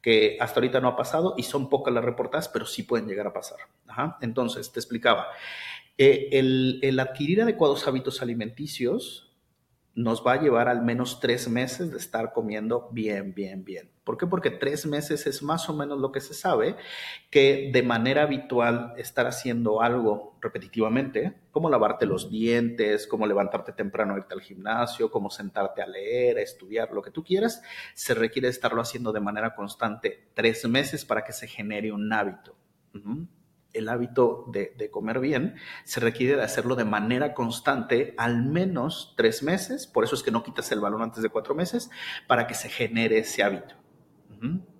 [0.00, 3.26] que hasta ahorita no ha pasado y son pocas las reportadas, pero sí pueden llegar
[3.26, 3.58] a pasar.
[4.22, 5.28] Entonces, te explicaba,
[5.98, 9.36] eh, el adquirir adecuados hábitos alimenticios
[9.94, 13.95] nos va a llevar al menos tres meses de estar comiendo bien, bien, bien.
[14.06, 14.28] ¿Por qué?
[14.28, 16.76] Porque tres meses es más o menos lo que se sabe
[17.28, 24.16] que de manera habitual estar haciendo algo repetitivamente, como lavarte los dientes, como levantarte temprano,
[24.16, 27.64] irte al gimnasio, como sentarte a leer, a estudiar, lo que tú quieras,
[27.94, 32.54] se requiere estarlo haciendo de manera constante tres meses para que se genere un hábito
[33.72, 39.42] el hábito de, comer bien, se requiere de hacerlo de manera constante, al menos tres
[39.42, 41.90] meses, por eso es que no quitas el balón antes de cuatro meses,
[42.26, 43.74] para que se genere ese hábito.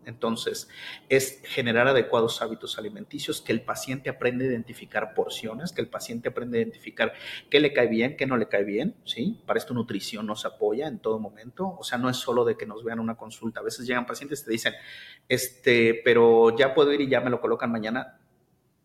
[0.04, 0.68] Entonces,
[1.08, 6.28] es generar adecuados hábitos alimenticios, que el paciente aprenda a identificar porciones, que el paciente
[6.28, 7.12] aprenda a identificar
[7.50, 9.42] qué le cae bien, qué no le cae bien, ¿sí?
[9.46, 12.66] Para esto nutrición nos apoya en todo momento, o sea, no es solo de que
[12.66, 14.74] nos vean una consulta, a veces llegan pacientes y te dicen,
[15.28, 18.20] este, pero ya puedo ir y ya me lo colocan mañana,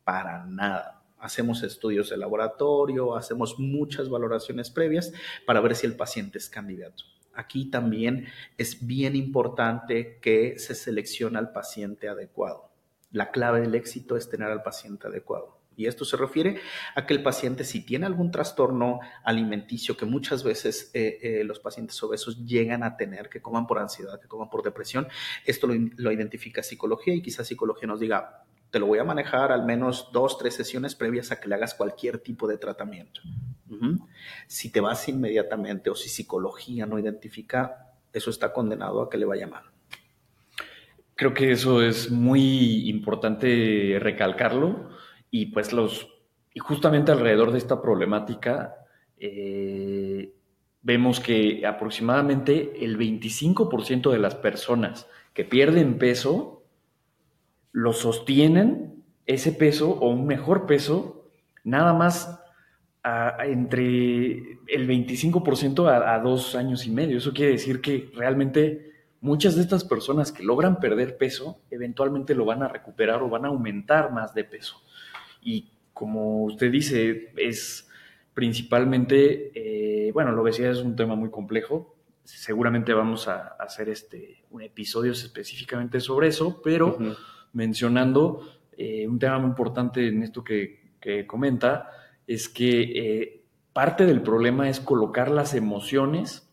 [0.04, 1.04] para nada.
[1.20, 5.14] Hacemos estudios de laboratorio, hacemos muchas valoraciones previas
[5.46, 11.38] para ver si el paciente es candidato aquí también es bien importante que se seleccione
[11.38, 12.70] al paciente adecuado.
[13.12, 15.61] La clave del éxito es tener al paciente adecuado.
[15.76, 16.60] Y esto se refiere
[16.96, 21.60] a que el paciente, si tiene algún trastorno alimenticio que muchas veces eh, eh, los
[21.60, 25.08] pacientes obesos llegan a tener, que coman por ansiedad, que coman por depresión,
[25.46, 29.52] esto lo, lo identifica psicología y quizás psicología nos diga, te lo voy a manejar
[29.52, 33.22] al menos dos, tres sesiones previas a que le hagas cualquier tipo de tratamiento.
[34.48, 39.26] Si te vas inmediatamente o si psicología no identifica, eso está condenado a que le
[39.26, 39.64] vaya mal.
[41.16, 44.90] Creo que eso es muy importante recalcarlo
[45.32, 46.10] y pues los
[46.54, 48.76] y justamente alrededor de esta problemática
[49.18, 50.34] eh,
[50.82, 56.64] vemos que aproximadamente el 25% de las personas que pierden peso
[57.72, 61.30] lo sostienen ese peso o un mejor peso
[61.64, 62.38] nada más
[63.46, 67.18] entre el 25% a, a, dos años y medio.
[67.18, 68.92] Eso quiere decir que realmente
[69.22, 73.46] muchas de estas personas que logran perder peso, eventualmente lo van a recuperar o van
[73.46, 74.84] a aumentar más de peso.
[75.42, 77.90] Y como usted dice, es
[78.34, 81.96] principalmente, eh, bueno, la obesidad es un tema muy complejo.
[82.24, 86.98] Seguramente vamos a hacer este, un episodio específicamente sobre eso, pero
[87.54, 91.90] mencionando eh, un tema muy importante en esto que, que comenta,
[92.28, 96.48] es que eh, parte del problema es colocar las emociones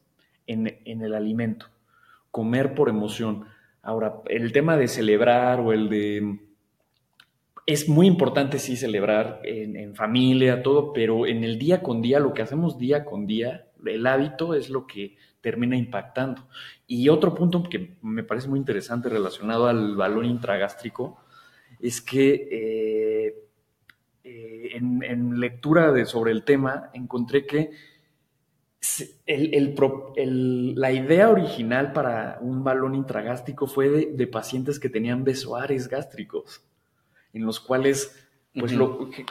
[0.46, 1.66] en, el alimento,
[2.31, 3.44] comer por emoción.
[3.83, 6.40] Ahora, el tema de celebrar o el de...
[7.68, 12.18] Es muy importante, sí, celebrar en, en, familia, todo, pero en el día con día,
[12.18, 16.48] lo que hacemos día con día, el hábito es lo que termina impactando.
[16.87, 21.20] Y otro punto que me parece muy interesante relacionado al valor intragástrico
[21.78, 23.35] es que eh,
[24.24, 27.70] eh, en, lectura de, sobre el tema, encontré que
[30.16, 36.64] la idea original para un balón intragástrico fue de, pacientes que tenían besoares gástricos,
[37.32, 38.74] en los cuales pues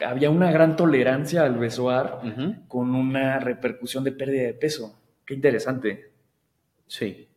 [0.05, 2.21] había una gran tolerancia al besoar
[2.67, 4.99] con una repercusión de pérdida de peso.
[5.25, 6.11] Qué interesante.
[6.85, 7.27] Sí.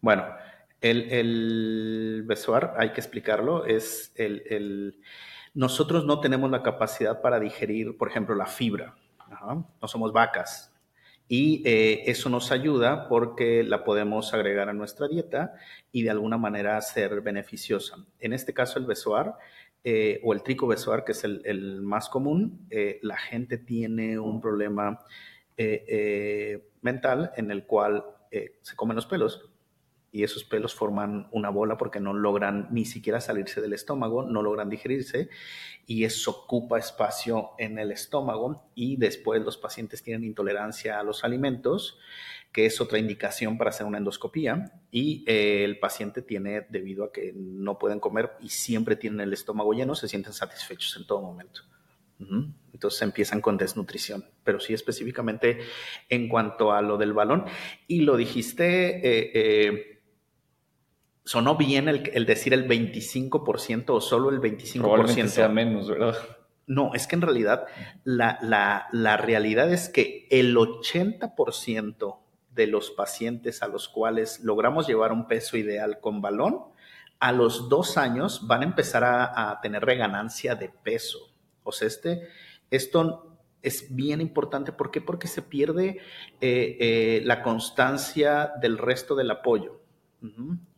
[0.00, 0.26] Bueno,
[0.80, 5.00] el, el besoar, hay que explicarlo, es el
[5.56, 8.94] nosotros no tenemos la capacidad para digerir, por ejemplo, la fibra.
[9.40, 10.70] No somos vacas.
[11.28, 15.54] Y eh, eso nos ayuda porque la podemos agregar a nuestra dieta
[15.90, 17.96] y de alguna manera ser beneficiosa.
[18.20, 19.38] En este caso, el besoar
[19.84, 24.40] eh, o el trico besoar, que es el, más común, eh, la gente tiene un
[24.40, 24.98] problema
[26.82, 28.04] mental en el cual
[28.60, 29.50] se comen los pelos.
[30.16, 34.42] Y esos pelos forman una bola porque no logran ni siquiera salirse del estómago, no
[34.42, 35.28] logran digerirse.
[35.86, 38.70] Y eso ocupa espacio en el estómago.
[38.74, 41.98] Y después los pacientes tienen intolerancia a los alimentos,
[42.56, 47.12] que es otra indicación para hacer una endoscopía y eh, el paciente tiene, debido a
[47.12, 51.20] que no pueden comer y siempre tienen el estómago lleno, se sienten satisfechos en todo
[51.20, 51.60] momento.
[52.72, 55.58] Entonces empiezan con desnutrición, pero sí específicamente
[56.08, 57.44] en cuanto a lo del balón.
[57.88, 60.00] Y lo dijiste, eh, eh,
[61.26, 64.80] sonó bien el, decir el 25% o solo el 25%.
[64.80, 66.16] Probablemente sea menos, ¿verdad?
[66.66, 67.66] No, es que en realidad
[68.04, 72.20] la, la realidad es que el 80%
[72.56, 76.64] de los pacientes a los cuales logramos llevar un peso ideal con balón,
[77.20, 81.32] a los dos años van a empezar a, tener reganancia de peso.
[81.62, 82.28] O sea, este,
[82.70, 84.72] esto es bien importante.
[84.72, 85.00] ¿Por qué?
[85.00, 86.00] Porque se pierde
[86.40, 89.80] eh, eh, la constancia del resto del apoyo.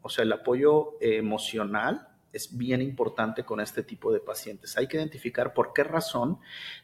[0.02, 4.76] O sea, el apoyo emocional es bien importante con este tipo de pacientes.
[4.76, 6.38] Hay que identificar por qué razón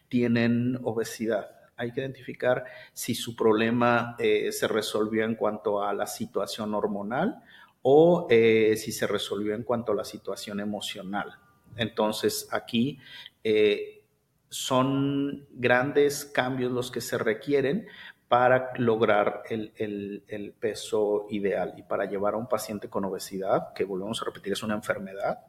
[0.09, 1.64] tienen obesidad.
[1.77, 7.43] Hay que identificar si su problema eh, se resolvió en cuanto a la situación hormonal
[7.83, 11.39] o eh, si se resolvió en cuanto a la situación emocional.
[11.77, 12.99] Entonces, aquí
[13.43, 14.05] eh,
[14.49, 17.87] son grandes cambios los que se requieren
[18.29, 24.23] para lograr el, peso ideal y para llevar a un paciente con obesidad, que volvemos
[24.23, 25.41] a repetir, es una enfermedad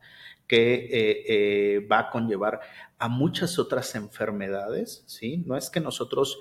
[0.48, 2.60] que eh, eh, va a conllevar
[2.98, 5.38] a muchas otras enfermedades, ¿sí?
[5.46, 6.40] No es que nosotros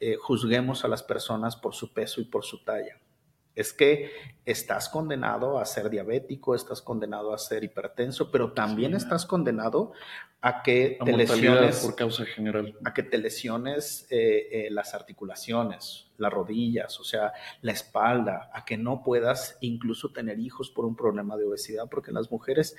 [0.00, 3.00] eh, juzguemos a las personas por su peso y por su talla.
[3.54, 4.10] Es que
[4.44, 9.92] estás condenado a ser diabético, estás condenado a ser hipertenso, pero también estás condenado
[10.40, 16.10] a que te lesiones por causa general, a que te lesiones eh, eh, las articulaciones,
[16.18, 20.96] las rodillas, o sea, la espalda, a que no puedas incluso tener hijos por un
[20.96, 22.76] problema de obesidad, porque en las mujeres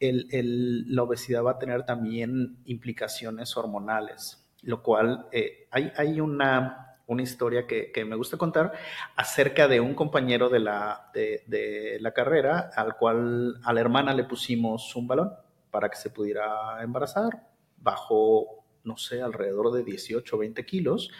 [0.00, 7.22] la obesidad va a tener también implicaciones hormonales, lo cual eh, hay, hay una una
[7.22, 8.72] historia que, me gusta contar
[9.16, 14.24] acerca de un compañero de la, de, la carrera al cual a la hermana le
[14.24, 15.32] pusimos un balón
[15.70, 17.48] para que se pudiera embarazar.
[17.78, 21.10] Bajó, no sé, alrededor de 18 o 20 kilos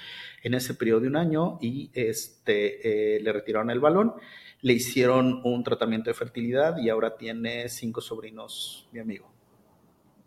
[0.42, 4.14] en ese periodo de un año y este, eh, le retiraron el balón,
[4.62, 9.33] le hicieron un tratamiento de fertilidad y ahora tiene cinco sobrinos, mi amigo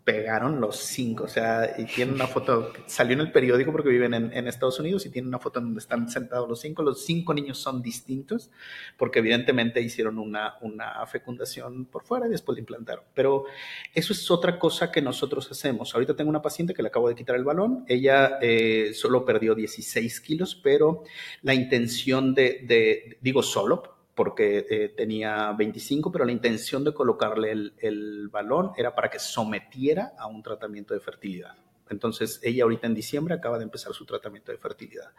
[0.08, 1.24] pegaron los cinco.
[1.24, 5.04] O sea, y tiene una foto, salió en el periódico porque viven en, Estados Unidos
[5.04, 6.82] y tiene una foto donde están sentados los cinco.
[6.82, 8.50] Los cinco niños son distintos
[8.96, 13.04] porque evidentemente hicieron una, una fecundación por fuera y después le implantaron.
[13.12, 13.44] Pero
[13.92, 15.94] eso es otra cosa que nosotros hacemos.
[15.94, 17.84] Ahorita tengo una paciente que le acabo de quitar el balón.
[17.86, 21.02] Ella eh, solo perdió 16 kilos, pero
[21.42, 27.52] la intención de, de digo solo, porque eh, tenía 25, pero la intención de colocarle
[27.52, 31.54] el, balón era para que sometiera a un tratamiento de fertilidad.
[31.88, 35.12] Entonces, ella ahorita en diciembre acaba de empezar su tratamiento de fertilidad.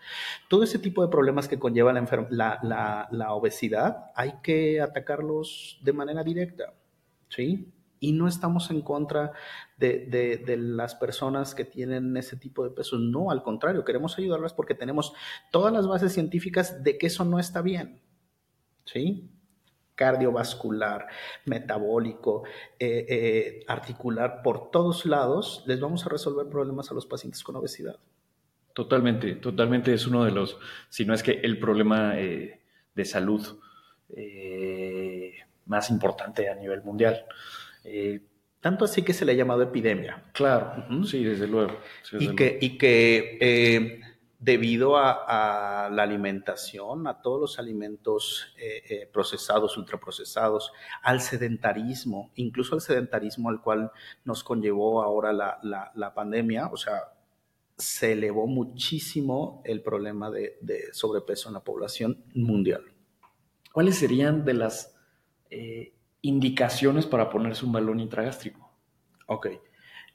[0.49, 6.73] Todo ese tipo de problemas que conlleva la, obesidad hay que atacarlos de manera directa,
[7.29, 7.71] ¿sí?
[8.01, 9.31] Y no estamos en contra
[9.77, 10.07] de,
[10.45, 12.99] de, las personas que tienen ese tipo de pesos.
[12.99, 15.13] No, al contrario, queremos ayudarlas porque tenemos
[15.51, 18.01] todas las bases científicas de que eso no está bien.
[18.91, 19.29] ¿Sí?
[19.99, 21.07] cardiovascular,
[21.43, 22.43] metabólico,
[22.79, 27.57] eh, eh, articular, por todos lados, les vamos a resolver problemas a los pacientes con
[27.57, 27.97] obesidad.
[28.71, 32.61] Totalmente, totalmente es uno de los, si no es que el problema eh,
[32.95, 33.45] de salud
[35.65, 37.25] más importante a nivel mundial.
[38.61, 40.23] Tanto así que se le ha llamado epidemia.
[40.31, 41.77] Claro, sí, desde luego.
[42.17, 44.01] y, Que, y que
[44.39, 50.71] debido a, la alimentación, a todos los alimentos eh, eh, procesados, ultraprocesados,
[51.03, 53.91] al sedentarismo, incluso al sedentarismo al cual
[54.23, 57.13] nos conllevó ahora la, pandemia, o sea,
[57.77, 60.57] se elevó muchísimo el problema de,
[60.93, 62.83] sobrepeso en la población mundial.
[63.73, 64.95] ¿Cuáles serían de las
[65.49, 68.71] eh, indicaciones para ponerse un balón intragástrico?
[69.27, 69.47] Ok.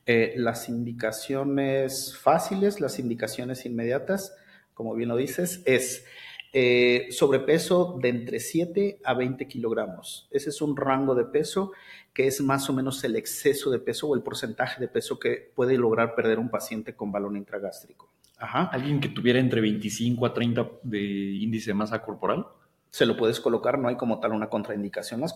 [0.06, 4.34] Eh, las indicaciones fáciles, las indicaciones inmediatas,
[4.74, 6.04] como bien lo dices, es
[6.52, 10.28] eh, sobrepeso de entre 7 a 20 kilogramos.
[10.30, 11.72] Ese es un rango de peso
[12.12, 15.50] que es más o menos el exceso de peso o el porcentaje de peso que
[15.54, 18.08] puede lograr perder un paciente con balón intragástrico.
[18.38, 18.64] Ajá.
[18.66, 22.46] Alguien que tuviera entre 25 a 30 de índice de masa corporal
[22.94, 25.20] se lo puedes colocar, no hay como tal una contraindicación.
[25.20, 25.34] Las,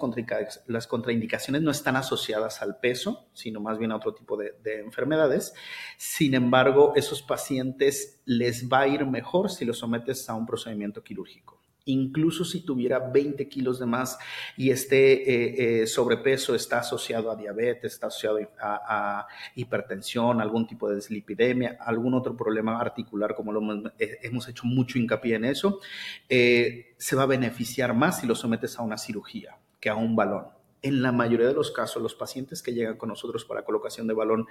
[0.69, 4.79] las contraindicaciones no están asociadas al peso, sino más bien a otro tipo de, de,
[4.79, 5.55] enfermedades.
[5.97, 11.03] Sin embargo, esos pacientes les va a ir mejor si los sometes a un procedimiento
[11.03, 11.58] quirúrgico
[11.89, 14.19] incluso si tuviera 20 kilos de más
[14.57, 20.89] y este eh, eh, sobrepeso está asociado a diabetes, está asociado a, hipertensión, algún tipo
[20.89, 25.81] de dislipidemia, algún otro problema articular, como lo hemos, eh, hecho mucho hincapié en eso,
[26.29, 30.47] se va a beneficiar más si lo sometes a una cirugía que a un balón.
[30.81, 34.15] En la mayoría de los casos, los pacientes que llegan con nosotros para colocación de
[34.15, 34.47] balón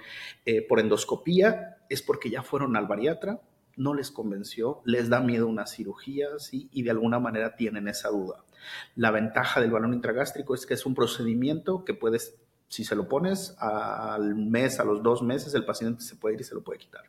[0.68, 3.40] por endoscopía es porque ya fueron al bariatra,
[3.78, 6.68] no les convenció, les da miedo una cirugía, ¿sí?
[6.72, 8.44] Y de alguna manera tienen esa duda.
[8.96, 12.36] La ventaja del balón intragástrico es que es un procedimiento que puedes,
[12.66, 16.40] si se lo pones al mes, a los dos meses, el paciente se puede ir
[16.40, 17.04] y se lo puede quitar.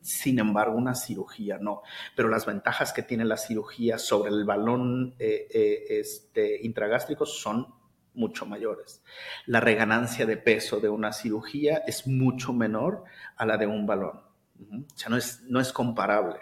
[0.00, 1.82] Sin embargo, una cirugía no.
[2.16, 7.66] Pero las ventajas que tiene la cirugía sobre el balón eh, eh, este, intragástrico son
[8.14, 9.02] mucho mayores.
[9.46, 13.04] La reganancia de peso de una cirugía es mucho menor
[13.36, 14.29] a la de un balón.
[14.68, 16.36] O sea, no es, no es comparable.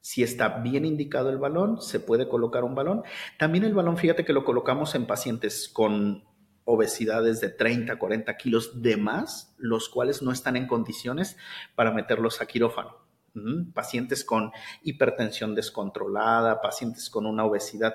[0.00, 3.02] Si está bien indicado el balón, se puede colocar un balón.
[3.38, 6.24] También el balón, fíjate que lo colocamos en pacientes con
[6.64, 11.36] obesidades de 30, 40 kilos de más, los cuales no están en condiciones
[11.74, 12.96] para meterlos a quirófano.
[13.74, 17.94] Pacientes con hipertensión descontrolada, pacientes con una obesidad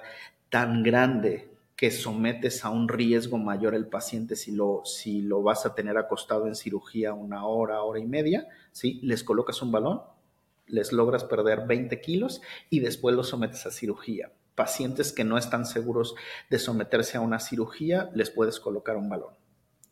[0.50, 5.66] tan grande que sometes a un riesgo mayor el paciente si lo, si lo vas
[5.66, 9.00] a tener acostado en cirugía una hora, hora y media, ¿sí?
[9.04, 10.02] Les colocas un balón,
[10.68, 14.32] les logras perder 20 kilos y después los sometes a cirugía.
[14.56, 16.16] Pacientes que no están seguros
[16.50, 19.34] de someterse a una cirugía, les puedes colocar un balón.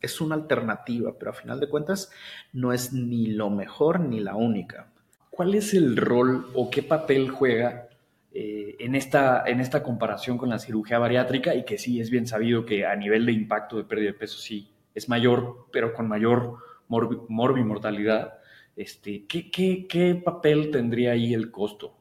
[0.00, 2.10] Es una alternativa, pero a final de cuentas
[2.52, 4.90] no es ni lo mejor ni la única.
[5.28, 7.88] ¿Cuál es el rol o qué papel juega
[8.36, 12.26] eh, en, esta, en esta comparación con la cirugía bariátrica y que sí es bien
[12.26, 16.08] sabido que a nivel de impacto de pérdida de peso sí es mayor, pero con
[16.08, 16.58] mayor
[16.88, 18.40] morbimortalidad.
[18.74, 21.96] Este, ¿qué, qué, qué papel tendría ahí el costo?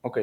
[0.00, 0.18] Ok.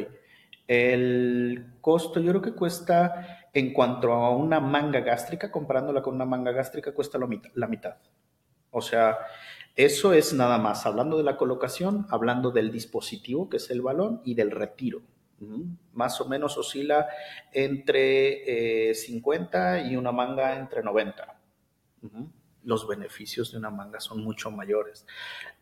[0.68, 6.26] El costo yo creo que cuesta, en cuanto a una manga gástrica, comparándola con una
[6.26, 7.20] manga gástrica, cuesta
[7.54, 7.98] la mitad.
[8.72, 9.20] O sea,
[9.76, 14.22] eso es nada más, hablando de la colocación, hablando del dispositivo, que es el balón,
[14.24, 15.01] y del retiro.
[15.93, 17.07] Más o menos oscila
[17.53, 21.39] entre 50 eh, y una manga entre 90.
[22.63, 25.05] Los beneficios de una manga son mucho mayores.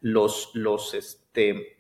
[0.02, 1.78] Los, los este,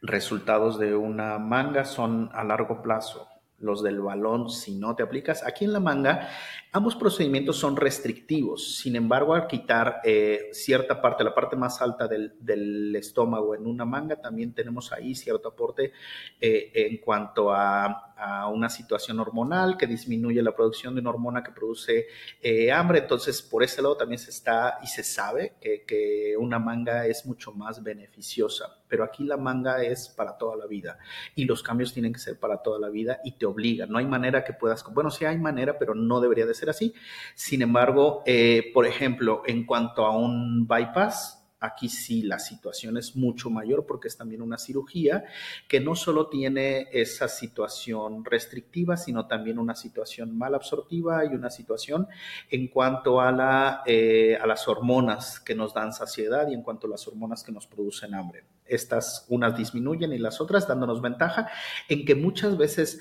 [0.00, 3.29] resultados de una manga son a largo plazo
[3.60, 5.46] los del balón si no te aplicas.
[5.46, 6.28] Aquí en la manga,
[6.72, 8.76] ambos procedimientos son restrictivos.
[8.76, 13.84] Sin embargo, al quitar eh, cierta parte, la parte más alta del, estómago en una
[13.84, 15.92] manga, también tenemos ahí cierto aporte
[16.40, 18.09] eh, en cuanto a,
[18.52, 22.06] una situación hormonal que disminuye la producción de una hormona que produce
[22.42, 23.00] eh, hambre.
[23.00, 27.26] Entonces, por ese lado también se está y se sabe que, que una manga es
[27.26, 28.78] mucho más beneficiosa.
[28.88, 30.98] Pero aquí la manga es para toda la vida
[31.34, 33.86] y los cambios tienen que ser para toda la vida y te obliga.
[33.86, 36.92] No hay manera que puedas, bueno, sí hay manera, pero no debería de ser así.
[37.34, 43.16] Sin embargo, eh, por ejemplo, en cuanto a un bypass, Aquí sí la situación es
[43.16, 45.24] mucho mayor porque es también una cirugía
[45.68, 51.50] que no solo tiene esa situación restrictiva, sino también una situación mal absortiva y una
[51.50, 52.08] situación
[52.50, 56.86] en cuanto a, la, eh, a las hormonas que nos dan saciedad y en cuanto
[56.86, 58.44] a las hormonas que nos producen hambre.
[58.64, 61.50] Estas unas disminuyen y las otras dándonos ventaja
[61.90, 63.00] en que muchas veces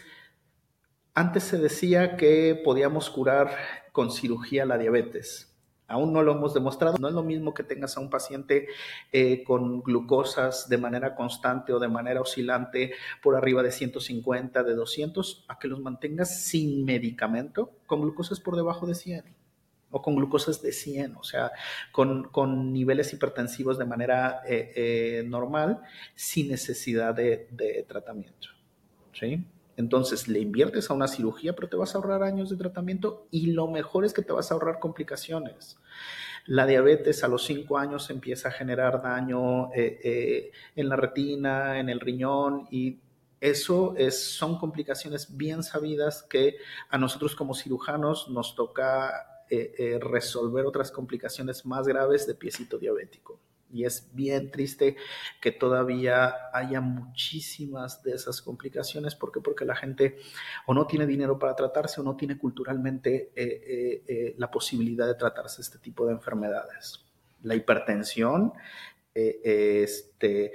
[1.14, 3.55] antes se decía que podíamos curar
[3.93, 5.49] con cirugía la diabetes.
[5.90, 6.98] Aún no lo hemos demostrado.
[7.00, 8.68] No es lo mismo que tengas a un paciente
[9.12, 14.76] eh, con glucosas de manera constante o de manera oscilante por arriba de 150, de
[14.76, 19.24] 200, a que los mantengas sin medicamento con glucosas por debajo de 100
[19.92, 21.52] o con glucosas de 100, o sea,
[21.92, 25.82] con, niveles hipertensivos de manera eh, eh, normal,
[26.14, 28.50] sin necesidad de, de tratamiento.
[29.14, 29.44] ¿sí?
[29.80, 33.54] Entonces le inviertes a una cirugía, pero te vas a ahorrar años de tratamiento y
[33.54, 35.80] lo mejor es que te vas a ahorrar complicaciones.
[36.46, 41.80] La diabetes a los 5 años empieza a generar daño eh, eh, en la retina,
[41.80, 43.00] en el riñón y
[43.40, 46.58] eso es, son complicaciones bien sabidas que
[46.90, 53.40] a nosotros como cirujanos nos toca eh, resolver otras complicaciones más graves de piecito diabético.
[53.72, 54.96] Y es bien triste
[55.40, 59.16] que todavía haya muchísimas de esas complicaciones.
[59.16, 59.42] ¿Por qué?
[59.42, 60.18] Porque la gente
[60.66, 65.06] o no tiene dinero para tratarse o no tiene culturalmente eh, eh, eh, la posibilidad
[65.06, 67.06] de tratarse este tipo de enfermedades.
[67.44, 68.54] La hipertensión
[69.14, 70.54] este,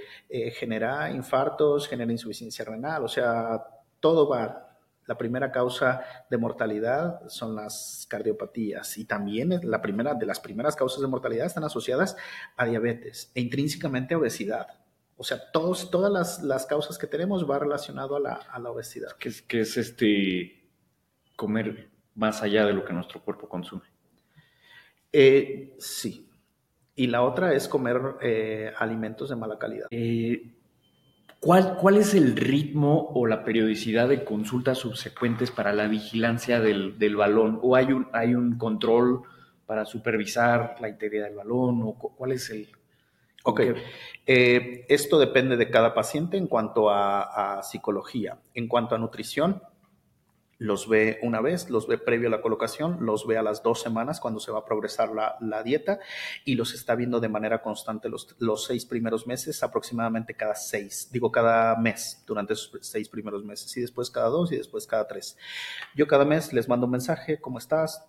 [0.55, 3.62] genera infartos, genera insuficiencia renal, o sea,
[4.01, 4.64] todo va
[5.07, 10.76] la primera causa de mortalidad son las cardiopatías y también la primera de las primeras
[10.76, 12.16] causas de mortalidad están asociadas
[12.57, 14.66] a diabetes e intrínsecamente a obesidad.
[15.16, 19.12] O sea, todos, todas las, causas que tenemos va relacionado a la, obesidad.
[19.12, 20.64] Que es, que es este
[21.36, 23.82] comer más allá de lo que nuestro cuerpo consume.
[25.12, 26.28] Eh, sí.
[26.96, 29.86] Y la otra es comer eh, alimentos de mala calidad.
[29.90, 30.55] Eh,
[31.45, 37.59] ¿Cuál, es el ritmo o la periodicidad de consultas subsecuentes para la vigilancia del, balón?
[37.62, 39.22] ¿O hay un, hay un control
[39.66, 41.82] para supervisar la integridad del balón?
[41.82, 42.68] ¿O cuál es el...?
[43.42, 43.61] Ok,
[44.26, 48.38] eh, esto depende de cada paciente en cuanto a psicología.
[48.55, 49.61] En cuanto a nutrición,
[50.59, 53.82] los ve una vez, los ve previo a la colocación, los ve a las dos
[53.82, 55.98] semanas cuando se va a progresar la, dieta
[56.44, 61.09] y los está viendo de manera constante los, los, seis primeros meses, aproximadamente cada seis,
[61.11, 65.07] digo cada mes durante esos seis primeros meses y después cada dos y después cada
[65.07, 65.36] tres.
[65.94, 68.07] Yo cada mes les mando un mensaje, ¿cómo estás?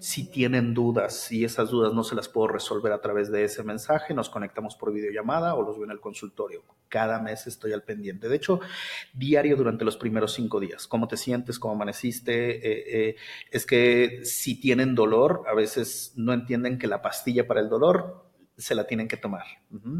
[0.00, 3.64] Si tienen dudas y esas dudas no se las puedo resolver a través de ese
[3.64, 6.62] mensaje, nos conectamos por videollamada o los veo en el consultorio.
[6.88, 8.28] Cada mes estoy al pendiente.
[8.28, 8.60] De hecho,
[9.12, 10.86] diario durante los primeros cinco días.
[10.86, 11.58] ¿Cómo te sientes?
[11.58, 12.50] ¿Cómo amaneciste?
[12.56, 13.16] Eh, eh,
[13.50, 18.27] es que si tienen dolor, a veces no entienden que la pastilla para el dolor
[18.58, 19.44] se la tienen que tomar.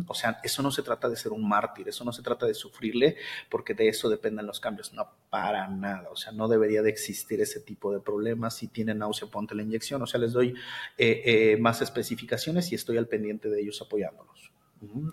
[0.09, 2.55] O sea, eso no se trata de ser un mártir, eso no se trata de
[2.55, 3.17] sufrirle
[3.49, 4.93] porque de eso dependen los cambios.
[4.93, 6.11] No, para nada.
[6.11, 8.57] O sea, no debería de existir ese tipo de problemas.
[8.57, 10.03] Si tienen náusea, ponte la inyección.
[10.03, 10.55] O sea, les doy
[10.99, 14.53] eh, eh, más especificaciones y estoy al pendiente de ellos apoyándolos.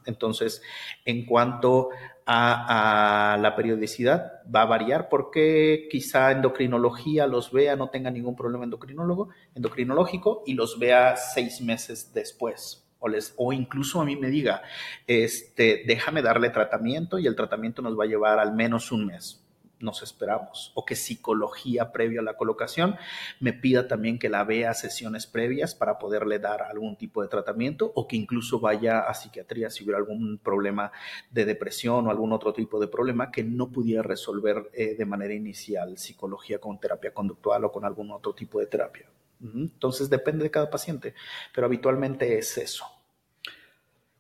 [0.06, 0.62] Entonces,
[1.06, 1.90] en cuanto
[2.28, 8.64] a, la periodicidad, va a variar porque quizá endocrinología los vea, no tenga ningún problema
[8.64, 14.64] endocrinólogo, endocrinológico y los vea seis meses después o, incluso a mí me diga,
[15.08, 19.46] este, déjame darle tratamiento y el tratamiento nos va a llevar al menos un mes
[19.80, 20.72] nos esperamos.
[20.76, 22.96] O que psicología previa a la colocación
[23.40, 27.92] me pida también que la vea sesiones previas para poderle dar algún tipo de tratamiento
[27.96, 30.92] o que incluso vaya a psiquiatría si hubiera algún problema
[31.30, 35.34] de depresión o algún otro tipo de problema que no pudiera resolver eh, de manera
[35.34, 39.06] inicial psicología con terapia conductual o con algún otro tipo de terapia.
[39.42, 41.14] Entonces depende de cada paciente,
[41.54, 42.86] pero habitualmente es eso.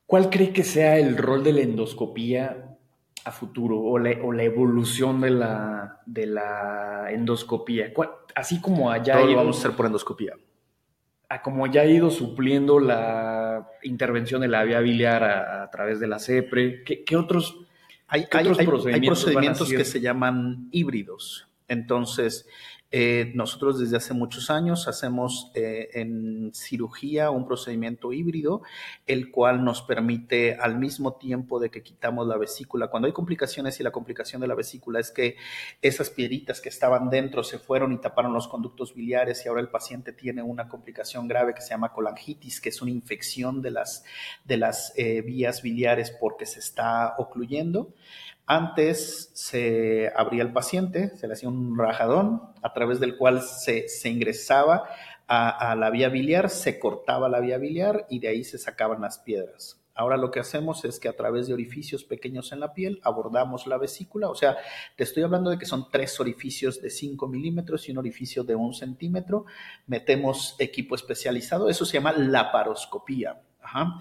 [0.05, 2.77] ¿Cuál cree que sea el rol de la endoscopía
[3.23, 4.11] a futuro o la,
[4.43, 7.91] evolución de la, de la endoscopía?
[8.35, 9.19] Así como allá...
[9.19, 10.33] Todo vamos a hacer por endoscopía.
[11.27, 16.07] A como ya ha ido supliendo la intervención de la vía biliar a, través de
[16.07, 17.65] la CEPRE, ¿qué, otros,
[18.07, 21.47] hay, procedimientos, hay procedimientos que se llaman híbridos.
[21.67, 22.47] Entonces,
[22.97, 28.61] eh, nosotros desde hace muchos años hacemos eh, en cirugía un procedimiento híbrido,
[29.05, 33.81] el cual nos permite al mismo tiempo de que quitamos la vesícula, cuando hay complicaciones
[33.81, 35.35] y la complicación de la vesícula es que
[35.81, 39.67] esas piedritas que estaban dentro se fueron y taparon los conductos biliares y ahora el
[39.67, 44.05] paciente tiene una complicación grave que se llama colangitis, que es una infección de las,
[44.45, 47.93] de las eh, vías biliares porque se está ocluyendo.
[48.47, 53.87] Antes se abría el paciente, se le hacía un rajadón a través del cual se,
[54.05, 54.83] ingresaba
[55.27, 59.01] a, a, la vía biliar, se cortaba la vía biliar y de ahí se sacaban
[59.01, 59.81] las piedras.
[59.95, 63.65] Ahora lo que hacemos es que a través de orificios pequeños en la piel abordamos
[63.65, 64.57] la vesícula, o sea,
[64.97, 68.55] te estoy hablando de que son tres orificios de 5 milímetros y un orificio de
[68.55, 69.45] un centímetro,
[69.87, 73.41] metemos equipo especializado, eso se llama laparoscopía.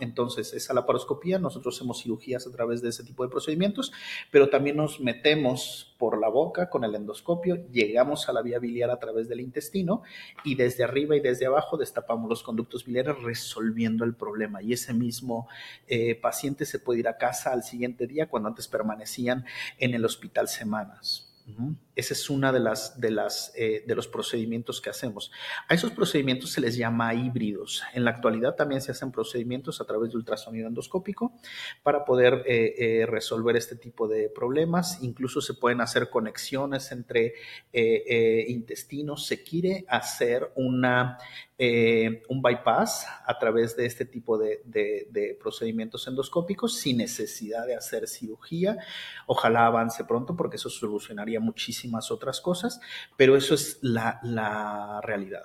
[0.01, 3.93] Entonces, esa laparoscopía, nosotros hacemos cirugías a través de ese tipo de procedimientos,
[4.31, 8.91] pero también nos metemos por la boca con el endoscopio, llegamos a la vía biliar
[8.91, 10.03] a través del intestino
[10.45, 14.63] y desde arriba y desde abajo destapamos los conductos biliares resolviendo el problema.
[14.63, 15.49] Y ese mismo
[15.87, 19.45] eh, paciente se puede ir a casa al siguiente día cuando antes permanecían
[19.79, 21.31] en el hospital semanas.
[21.97, 25.31] Ese es una de las, de las eh, de los procedimientos que hacemos.
[25.69, 27.83] A esos procedimientos se les llama híbridos.
[27.95, 31.33] En la actualidad también se hacen procedimientos a través de ultrasonido endoscópico
[31.83, 35.03] para poder eh, eh, resolver este tipo de problemas.
[35.03, 37.35] Incluso se pueden hacer conexiones entre
[38.49, 39.27] intestinos.
[39.27, 41.19] Se quiere hacer una
[41.57, 48.09] un bypass a través de este tipo de, de, procedimientos endoscópicos sin necesidad de hacer
[48.09, 48.77] cirugía.
[49.27, 51.41] Ojalá avance pronto porque eso solucionaría
[51.85, 52.81] muchísimas otras cosas,
[53.17, 55.43] pero eso es la, la realidad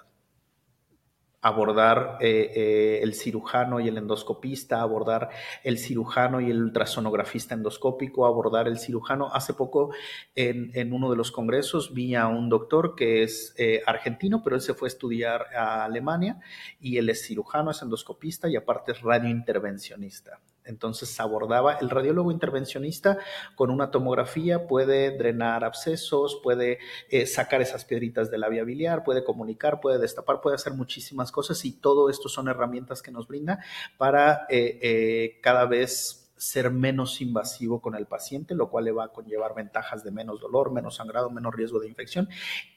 [1.41, 5.29] abordar eh, eh, el cirujano y el endoscopista, abordar
[5.63, 9.33] el cirujano y el ultrasonografista endoscópico, abordar el cirujano.
[9.33, 9.93] Hace poco
[10.35, 14.61] en, uno de los congresos vi a un doctor que es eh, argentino, pero él
[14.61, 16.39] se fue a estudiar a Alemania
[16.79, 20.41] y él es cirujano, es endoscopista y aparte es radiointervencionista.
[20.69, 23.17] Entonces abordaba el radiólogo intervencionista
[23.55, 26.79] con una tomografía, puede drenar abscesos, puede
[27.25, 31.63] sacar esas piedritas de la vía biliar, puede comunicar, puede destapar, puede hacer muchísimas cosas
[31.65, 33.63] y todo esto son herramientas que nos brinda
[33.97, 39.05] para eh, eh, cada vez ser menos invasivo con el paciente, lo cual le va
[39.05, 42.29] a conllevar ventajas de menos dolor, menos sangrado, menos riesgo de infección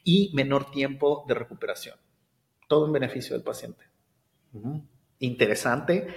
[0.02, 1.96] y menor tiempo de recuperación.
[2.66, 3.84] Todo en beneficio del paciente.
[5.20, 6.08] Interesante,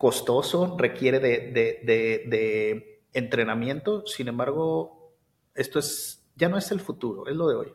[0.00, 5.12] costoso, requiere de entrenamiento, sin embargo,
[5.54, 7.68] esto es, ya no es el futuro, es lo de hoy.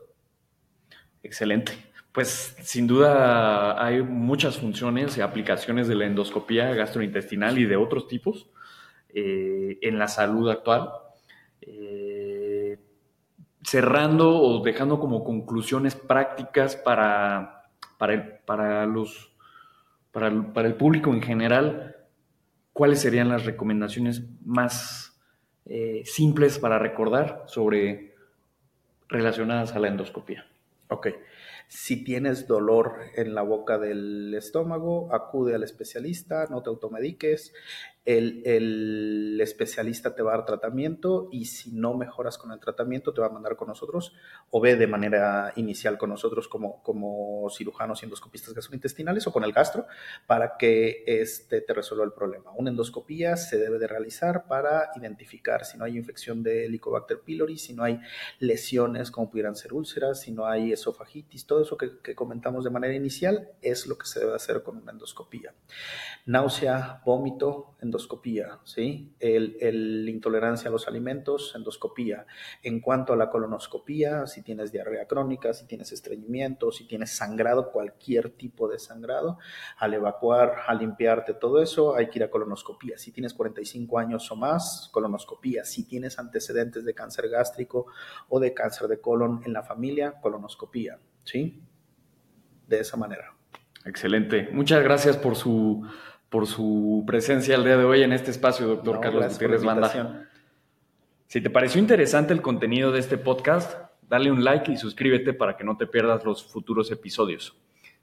[1.21, 1.73] Excelente.
[2.11, 8.07] Pues sin duda hay muchas funciones y aplicaciones de la endoscopía gastrointestinal y de otros
[8.07, 8.49] tipos
[9.09, 10.89] eh, en la salud actual.
[11.61, 12.80] Eh,
[13.63, 19.36] cerrando o dejando como conclusiones prácticas para, para, los,
[20.11, 20.28] para,
[20.67, 21.95] el público en general,
[22.76, 25.17] ¿cuáles serían las recomendaciones más
[25.65, 28.13] eh, simples para recordar sobre
[29.07, 30.45] relacionadas a la endoscopía?
[30.89, 31.07] Ok.
[31.69, 37.53] Si tienes dolor en la boca del estómago, acude al especialista, no te automediques
[38.06, 43.22] el, especialista te va a dar tratamiento y si no mejoras con el tratamiento te
[43.22, 44.14] va a mandar con nosotros
[44.49, 49.43] o ve de manera inicial con nosotros como, como cirujanos y endoscopistas gastrointestinales o con
[49.43, 49.88] el gastro
[50.28, 52.51] para que este, te resuelva el problema.
[52.56, 57.58] Una endoscopía se debe de realizar para identificar si no hay infección de Helicobacter pylori,
[57.58, 57.99] si no hay
[58.39, 62.70] lesiones como pudieran ser úlceras, si no hay esofagitis, todo eso que, que comentamos de
[62.70, 65.53] manera inicial es lo que se debe hacer con una endoscopía.
[66.26, 69.15] Náusea, vómito, endoscopía endoscopía, ¿sí?
[69.19, 72.25] El, intolerancia a los alimentos, endoscopía.
[72.61, 77.71] En cuanto a la colonoscopía, si tienes diarrea crónica, si tienes estreñimiento, si tienes sangrado,
[77.71, 79.37] cualquier tipo de sangrado,
[79.77, 82.97] al evacuar, al limpiarte todo eso, hay que ir a colonoscopía.
[82.97, 85.63] Si tienes 45 años o más, colonoscopía.
[85.63, 87.87] Si tienes antecedentes de cáncer gástrico
[88.27, 91.63] o de cáncer de colon en la familia, colonoscopía, ¿sí?
[92.67, 93.33] De esa manera.
[93.85, 94.49] Excelente.
[94.51, 95.87] Muchas gracias por su
[96.36, 100.27] por su presencia el día de hoy en este espacio, doctor Carlos Gutiérrez Banda.
[101.27, 103.79] Si te pareció interesante el contenido de este podcast,
[104.09, 107.55] dale un like y suscríbete para que no te pierdas los futuros episodios.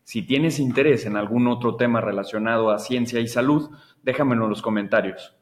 [0.04, 3.68] Si tienes interés en algún otro tema relacionado a ciencia y salud,
[4.02, 5.36] déjamelo en los comentarios.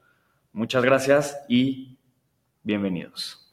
[0.53, 1.97] Muchas gracias y
[2.64, 3.47] bienvenidos.